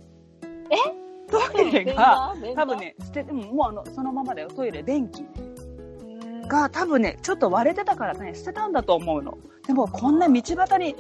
[0.70, 1.08] え？
[1.30, 5.26] トイレが、 多分、ね、捨てても、もうあの、そのままだよ、トイレ、便器
[6.48, 9.38] が多分ね、ちょっと割れてたからね、捨てたんだと思うの。
[9.66, 10.96] でも、こんな道端に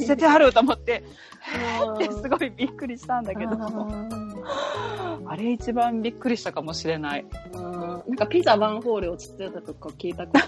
[0.00, 1.04] 捨ててあると思って、
[1.94, 3.52] ってすごいびっくりしたんだけど、
[5.26, 7.26] あれ一番びっくりしたかもしれない。
[7.52, 10.40] なんかピザワンホール落ちてたとか聞いたこと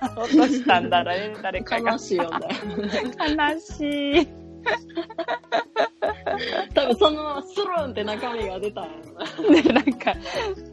[0.00, 1.84] あ 落としたんだろうね、誰かる。
[1.84, 1.92] が。
[1.92, 2.48] 悲しいよね。
[3.36, 4.41] 悲しい。
[6.74, 9.14] 多分そのままスルンって中身が出たんやろ
[9.52, 9.62] な。
[9.62, 10.14] で、 なんか、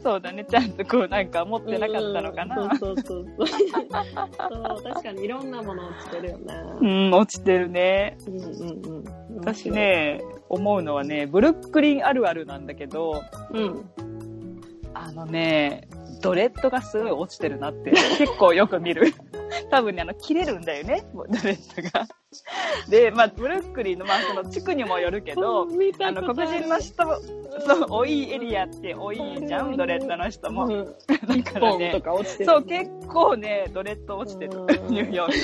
[0.02, 2.62] そうだね、ちゃんとこう、なんか持ってなかったのかな。
[2.62, 3.46] うんそうそうそうそう。
[3.46, 3.54] そ
[4.80, 6.54] う、確かにいろんなもの落ちてるよね。
[6.80, 8.16] うん、落ちてるね。
[8.26, 8.42] うんうんう
[9.00, 9.04] ん。
[9.38, 9.70] 私。
[9.70, 13.22] ね、思うのはね、ブルックリンあるあるなんだけど、
[13.52, 13.90] うん。
[14.94, 15.88] あのね、
[16.20, 19.12] ドレッドがすごい落ちてるなって結構よく見る。
[19.70, 22.06] 多分ね、あの、切れるんだよね、ドレッドが。
[22.88, 25.66] で、まあ、ブルックリンの、まあ、その地区にもよるけど、あ
[26.12, 27.16] の、黒人の人も、
[27.66, 30.66] そう、多いエリアって多いじゃん、ドレッドの人も。
[30.66, 30.84] うん。
[30.84, 30.92] だ
[31.52, 32.50] からねポンと、か落ちてる。
[32.50, 35.32] そう、結構ね、ドレッド落ちてるうん、ニューヨー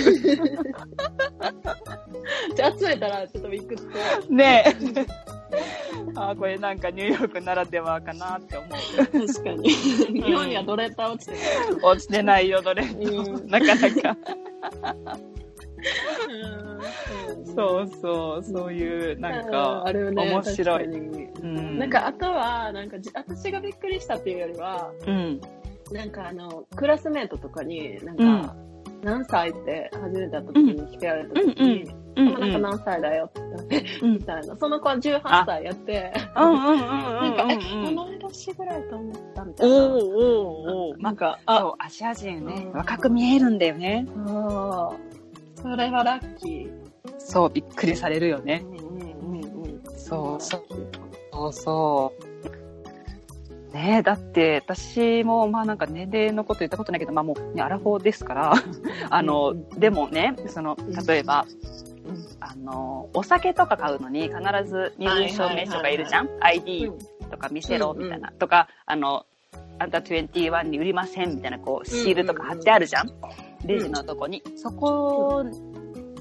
[2.54, 3.92] じゃあ集めたらちょっとびっくりして。
[4.26, 4.32] ク。
[4.32, 4.74] ねえ。
[6.16, 9.26] あーこれなんかニューヨークならではかなって思う。
[9.28, 9.68] 確かに。
[9.70, 11.38] 日本にはドレッダー落ちてる。
[11.86, 13.32] 落ちてないよ、ドレッド。
[13.34, 14.16] うんなかなか。
[16.28, 16.66] うん
[17.54, 20.88] そうそう、そういう、なんうか、面白い。
[21.78, 25.40] なんか、あとは、なんかじ、私がびっくりしたっていうよりは、うん。
[25.92, 28.56] なんかあの、クラスメートとかに、なんか、
[29.02, 33.32] 何歳って初めて会った時に聞かれた時に、うんなんか何歳だよっ
[33.68, 34.56] てみたいな。
[34.56, 39.76] その子は18歳やって、うんうんうんうんなんか、え、うん同い年ぐらいと思ったみたいな。
[39.76, 44.06] おーおーなんか、そう、アジア人ねう、ん若く見えるんだよね。
[45.56, 46.70] それはラッキー。
[47.18, 48.64] そう、びっくりされるよね。
[48.64, 49.82] うんうんうんうん。
[49.98, 50.62] そうそう。
[51.32, 52.12] そうそ
[53.72, 53.74] う。
[53.74, 58.54] ねえ、だって、私も、まあなんか年齢のこと言ったことないけど、まあもう、ね、アラフォーですから、
[59.10, 61.95] あの、うんでもね、その、例えば、うん
[62.40, 64.34] あの、お酒とか買うのに必
[64.68, 66.90] ず身分証明書がいるじゃん ?ID
[67.30, 68.32] とか見せろ、みたいな。
[68.32, 69.26] とか、あの、
[69.78, 73.10] あんた21に売りません、みたいな、こう、シールとか貼ってあるじゃん？
[73.64, 74.42] レジのとこに。
[74.56, 75.44] そこ、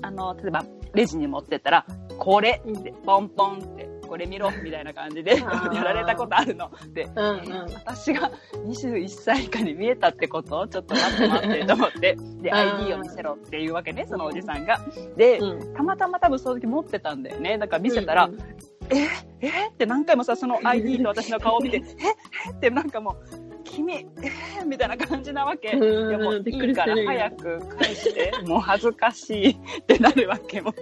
[0.01, 1.85] あの、例えば、レジに持ってったら、
[2.17, 6.71] これって、ポンポンって、これ見ろ、みたいな感じで、やられたことあるの。
[6.93, 7.73] で、うんうん。
[7.73, 8.31] 私が
[8.65, 12.17] 21歳以下に見えたってことちょっと待って待ってと思って。
[12.41, 14.79] で、ID を見せろっていうわけね、そのおじさんが。
[15.17, 17.57] で、うんたまたま多分その時持ってたんだよね。
[17.57, 18.37] だから見せたら、うん
[18.89, 19.07] え
[19.41, 21.81] えって何回もさ、その ID と私の顔を見て、え
[22.49, 23.44] えってなんかもう、
[23.75, 24.05] 君、え
[24.63, 25.69] ーみたいな感じなわけ。
[25.69, 29.55] いうんやもういいから早く返して、もう恥ずかしいっ
[29.85, 30.73] てなるわけも。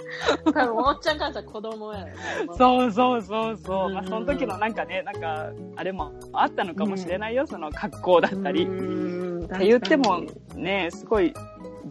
[0.45, 2.13] 多分、おっちゃんからしたら子供やよね。
[2.57, 3.89] そうそうそうそう。
[3.89, 8.65] まあうんその時のなんかね、なんか、あれもあったのかもしれないよ、その格好だったり。
[8.65, 10.21] っって言っても
[10.55, 11.33] ね、すごい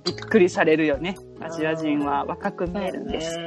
[0.04, 1.16] びっくりされるよね。
[1.40, 3.38] アジア人は若く見えるんです。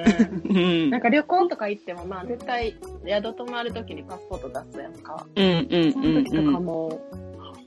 [0.45, 0.89] うん。
[0.89, 2.75] なんか旅行とか行っても、まあ絶対
[3.07, 5.25] 宿泊まるときにパスポート出すやんか。
[5.35, 7.01] うんうんその時とかも、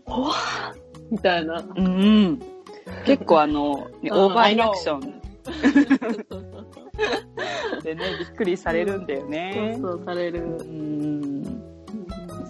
[0.09, 0.79] ほわー
[1.11, 1.65] みたいな。
[1.77, 1.87] うん。
[1.87, 1.89] う
[2.31, 2.43] ん。
[3.05, 9.79] 結構あの、ねうんオーバーリアクションそう でね、びっくりされるんだよね。
[9.81, 10.41] そうされる。
[10.43, 11.63] うん。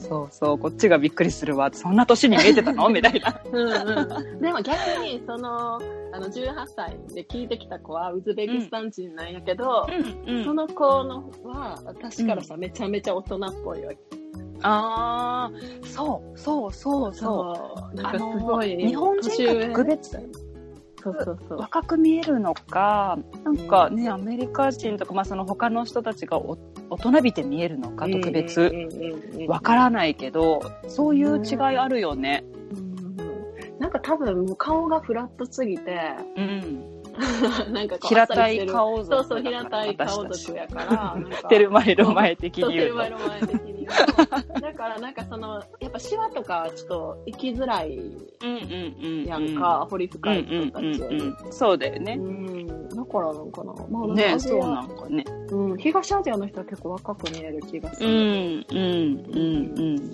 [0.00, 1.70] そうそう、こっちがびっくりするわ。
[1.72, 2.88] そんな年に見えてたの？
[2.90, 3.40] みたいな。
[3.44, 4.40] うんうん。
[4.40, 5.78] でも逆に、その、あ
[6.18, 9.86] の、18歳で聞いてきた子はウズベキスタン人なんやけど、
[10.26, 13.98] うんその子のは、私からさ、めちゃめちゃ大人っぽいわけ。
[14.62, 17.96] ああ、そう、そう、そう、そう。
[17.96, 20.10] なんかすごい、日本人が特別
[21.02, 21.58] そうそうそう。
[21.58, 26.58] 若く見えるのか、なんかね、アメリカ人とか、まあその他の人たちがお
[26.90, 28.72] 大人びて見えるのか、特別。
[29.46, 32.44] わからないけど、そういう違いあるよね。
[32.52, 32.58] うん
[33.78, 35.98] なんか多分顔がフラットすぎて、
[36.36, 37.02] うん。
[37.72, 41.16] なんか平たい顔そうそう、平たい顔族やから。
[41.48, 42.88] テルマエロ前的に言うと。
[42.88, 43.77] テルマエロ前的に。
[44.60, 47.98] だからなんかその、やっぱシワとかちょっと生きづらい。
[49.26, 51.52] やんか、彫り深い人たち。
[51.52, 52.16] そうだよね。
[52.18, 52.88] うん。
[52.88, 53.72] だからなんかな。
[53.90, 55.24] まあなんかねそうなんかね。
[55.50, 55.78] うん。
[55.78, 58.20] 東アジアの人は結構若く見える気がすうん、うる。
[58.20, 60.12] ん、うん、うん。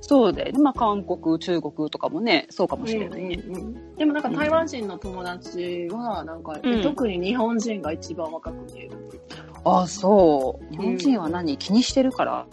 [0.00, 0.58] そうだよね。
[0.58, 3.42] まあ、韓国、中国とかもね、そうかもしれないね。
[3.46, 9.18] うんうんうんでもなんか台湾人の友達は、なんか、うん特に日本人が一番若く見えるって
[9.64, 10.70] あ、そう。
[10.72, 11.56] 日本人は何？
[11.58, 12.46] 気にしてるから？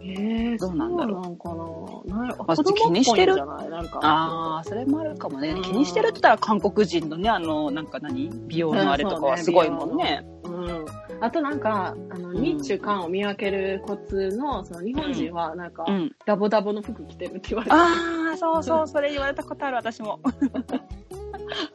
[0.00, 1.24] えー、どうなんだろう？
[1.24, 1.48] そうなんか
[2.14, 2.28] な？
[2.28, 3.68] なまあ気にしてるじゃない？
[3.68, 3.98] なんか。
[4.02, 5.62] ああ、それもあるかもねうん。
[5.62, 8.30] 気にしてるって言ったら韓国人のね、あの、なんか何？
[8.46, 10.24] 美容のあれとかはすごいもんね。
[10.44, 10.86] うん。
[11.20, 16.14] あとなんか、あの、ん日中韓を見分けるコツの、その日本人はなんか、うん。
[16.24, 17.76] ダボダボの服着てるって言われて。
[17.76, 20.20] ああ、そうそう、それ言われたことある、私も。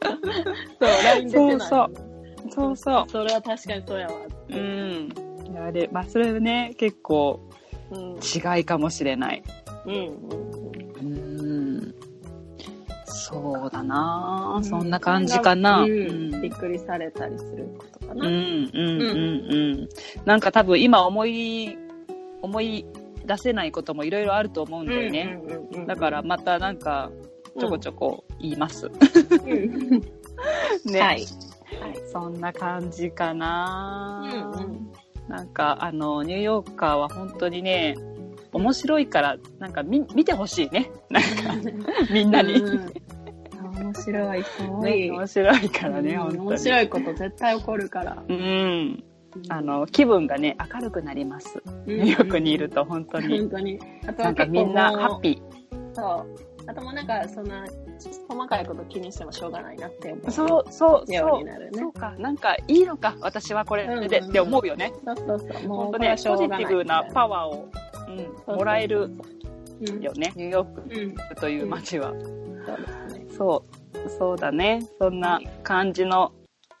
[0.00, 1.60] そう、LINE 出てない。
[1.60, 2.13] そうそう
[2.50, 2.76] そう。
[2.76, 4.14] それは確かにそうやわ。
[4.48, 5.08] うん。
[5.56, 7.40] あれ、まあ、それね、結構
[7.90, 8.16] うん。
[8.16, 9.42] 違いかもしれない。
[9.86, 9.94] うん。
[11.00, 11.04] う
[11.90, 11.94] ん。
[13.06, 15.82] そうだな、うんそんな感じかな。
[15.82, 16.42] ううんん。
[16.42, 18.26] びっくりされたりすることかうん、な。
[18.26, 19.88] うん、うん、うん。
[20.24, 21.78] なんか多分今思い、
[22.42, 22.84] 思い
[23.24, 25.38] 出せないこともいろいろあると思うんだよね。
[25.42, 27.10] うんうんうんだからまたなんか、
[27.58, 28.86] ちょこちょこ言います。
[28.86, 28.90] う
[29.54, 30.00] ん
[30.90, 31.00] ね。
[31.00, 31.24] はい。
[31.80, 31.94] はい。
[32.12, 34.92] そんな感じかうな、んうん
[35.28, 37.96] なんか、あの、ニューヨーカーは本当にね、
[38.52, 40.90] 面白いから、なんか見、見てほしいね。
[41.08, 41.70] なんか、
[42.12, 42.54] みんなに。
[42.54, 42.92] うん
[43.76, 45.00] 面白い、すごい。
[45.08, 46.46] ね、面白いからね、うん本当に。
[46.48, 48.22] 面白いこと絶対起こるから。
[48.28, 49.04] うん。
[49.48, 51.60] あの、気分がね、明るくなります。
[51.86, 53.40] ニューヨークにいると、本当に。
[53.40, 53.80] 本当に。
[54.06, 55.20] あとなんかみんなハッー。
[55.20, 55.42] ピ
[55.92, 56.53] そう。
[56.66, 57.64] あともうなんか、そんな、
[58.28, 60.24] 細かいこと気にしてもしょうがないなって思う。
[60.24, 60.30] ー。
[60.30, 61.92] そう、そう、よそうねそう。
[61.92, 62.14] か。
[62.18, 64.92] なんか、いいのか、私はこれで、うんって思うよね。
[65.04, 65.68] そうそうそう。
[65.68, 66.48] もう本当ね、ポジ。
[66.48, 67.68] ティブなパワーを、
[68.48, 69.10] うん、もらえる
[69.80, 70.32] うんよね。
[70.36, 71.14] ニューヨーうん。
[71.14, 72.12] クという街は。
[73.36, 73.64] そ
[74.06, 74.80] う、そうだね。
[74.98, 76.32] そんな感じの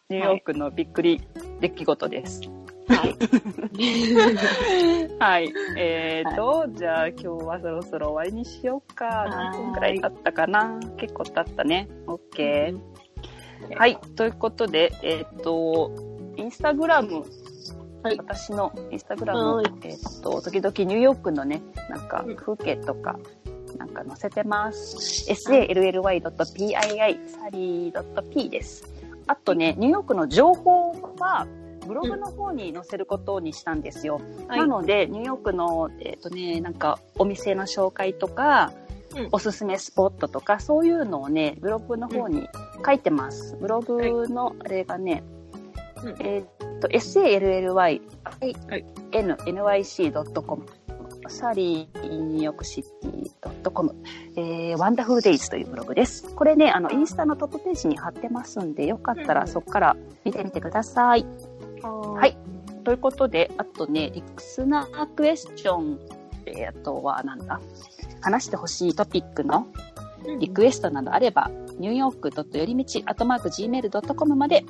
[0.08, 1.20] ニューヨークのびっくり
[1.60, 2.40] 出来事です。
[2.40, 2.63] はい。
[5.18, 5.52] はい。
[5.78, 9.04] えーと、じゃあ今日はそろそろ終わりにしようか。
[9.04, 10.78] はい何分くらい経ったかな？
[10.96, 11.88] 結構経ったね。
[12.06, 12.78] OK。
[13.76, 13.96] はい。
[14.16, 15.90] ということで、えっ、と、
[16.36, 17.24] インスタグラム、
[18.02, 23.18] はい私のインスタグラム、はいえっ、と、時々ニューヨークのね、なんかうん風景とか、
[23.78, 25.24] なんか載せてます。
[25.30, 28.92] sally.pii、サリー .p です。
[29.26, 31.46] あとね、ニューヨークの情報は、
[31.86, 34.20] ブログの方に載せることにしたんですよ。
[34.48, 34.60] はい。
[34.60, 38.72] なので、ニューヨークの、えっ、とね、なんか、お店の紹介とか、
[39.16, 39.28] うん。
[39.30, 42.48] おすすめスポットとか、そういうのをね、ブログの方に
[42.84, 43.56] 書いてます。
[43.60, 45.22] ブログの、あれがね、
[46.02, 46.16] うん。
[46.20, 46.44] えっ
[46.80, 48.04] と、sally.nyc.com
[51.28, 53.94] サリーニューヨークシティ .com、
[54.36, 56.34] えー、ワンダフルデイズというブログです。
[56.34, 61.24] これね、あの、インスタのトップページに貼ってますんで、よかったらうんそこから見てみてください。
[61.88, 62.36] ははい。
[62.84, 65.98] ということで、あとね、リクナークエスチョン、
[66.46, 67.60] えーあとはなんだ、
[68.20, 69.66] 話してほしいトピックの
[70.26, 70.38] い。
[70.38, 74.64] リクエストなどあれば、ニューヨークよりみち、アトマーク gmail.com まで、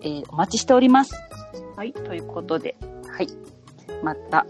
[0.00, 1.14] えーお待ちしております。
[1.76, 1.92] はい。
[1.92, 2.76] ということで、
[3.08, 3.28] はい。
[4.02, 4.46] また、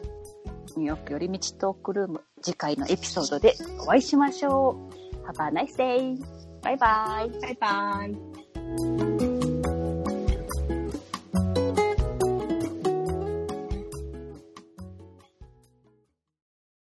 [0.76, 4.94] ニューヨークよりみちトークルーム、次回のエピソードでお会いしましょう。
[5.26, 6.22] Have a nice day!
[6.62, 8.06] バイバイバイバ
[9.20, 9.23] イ。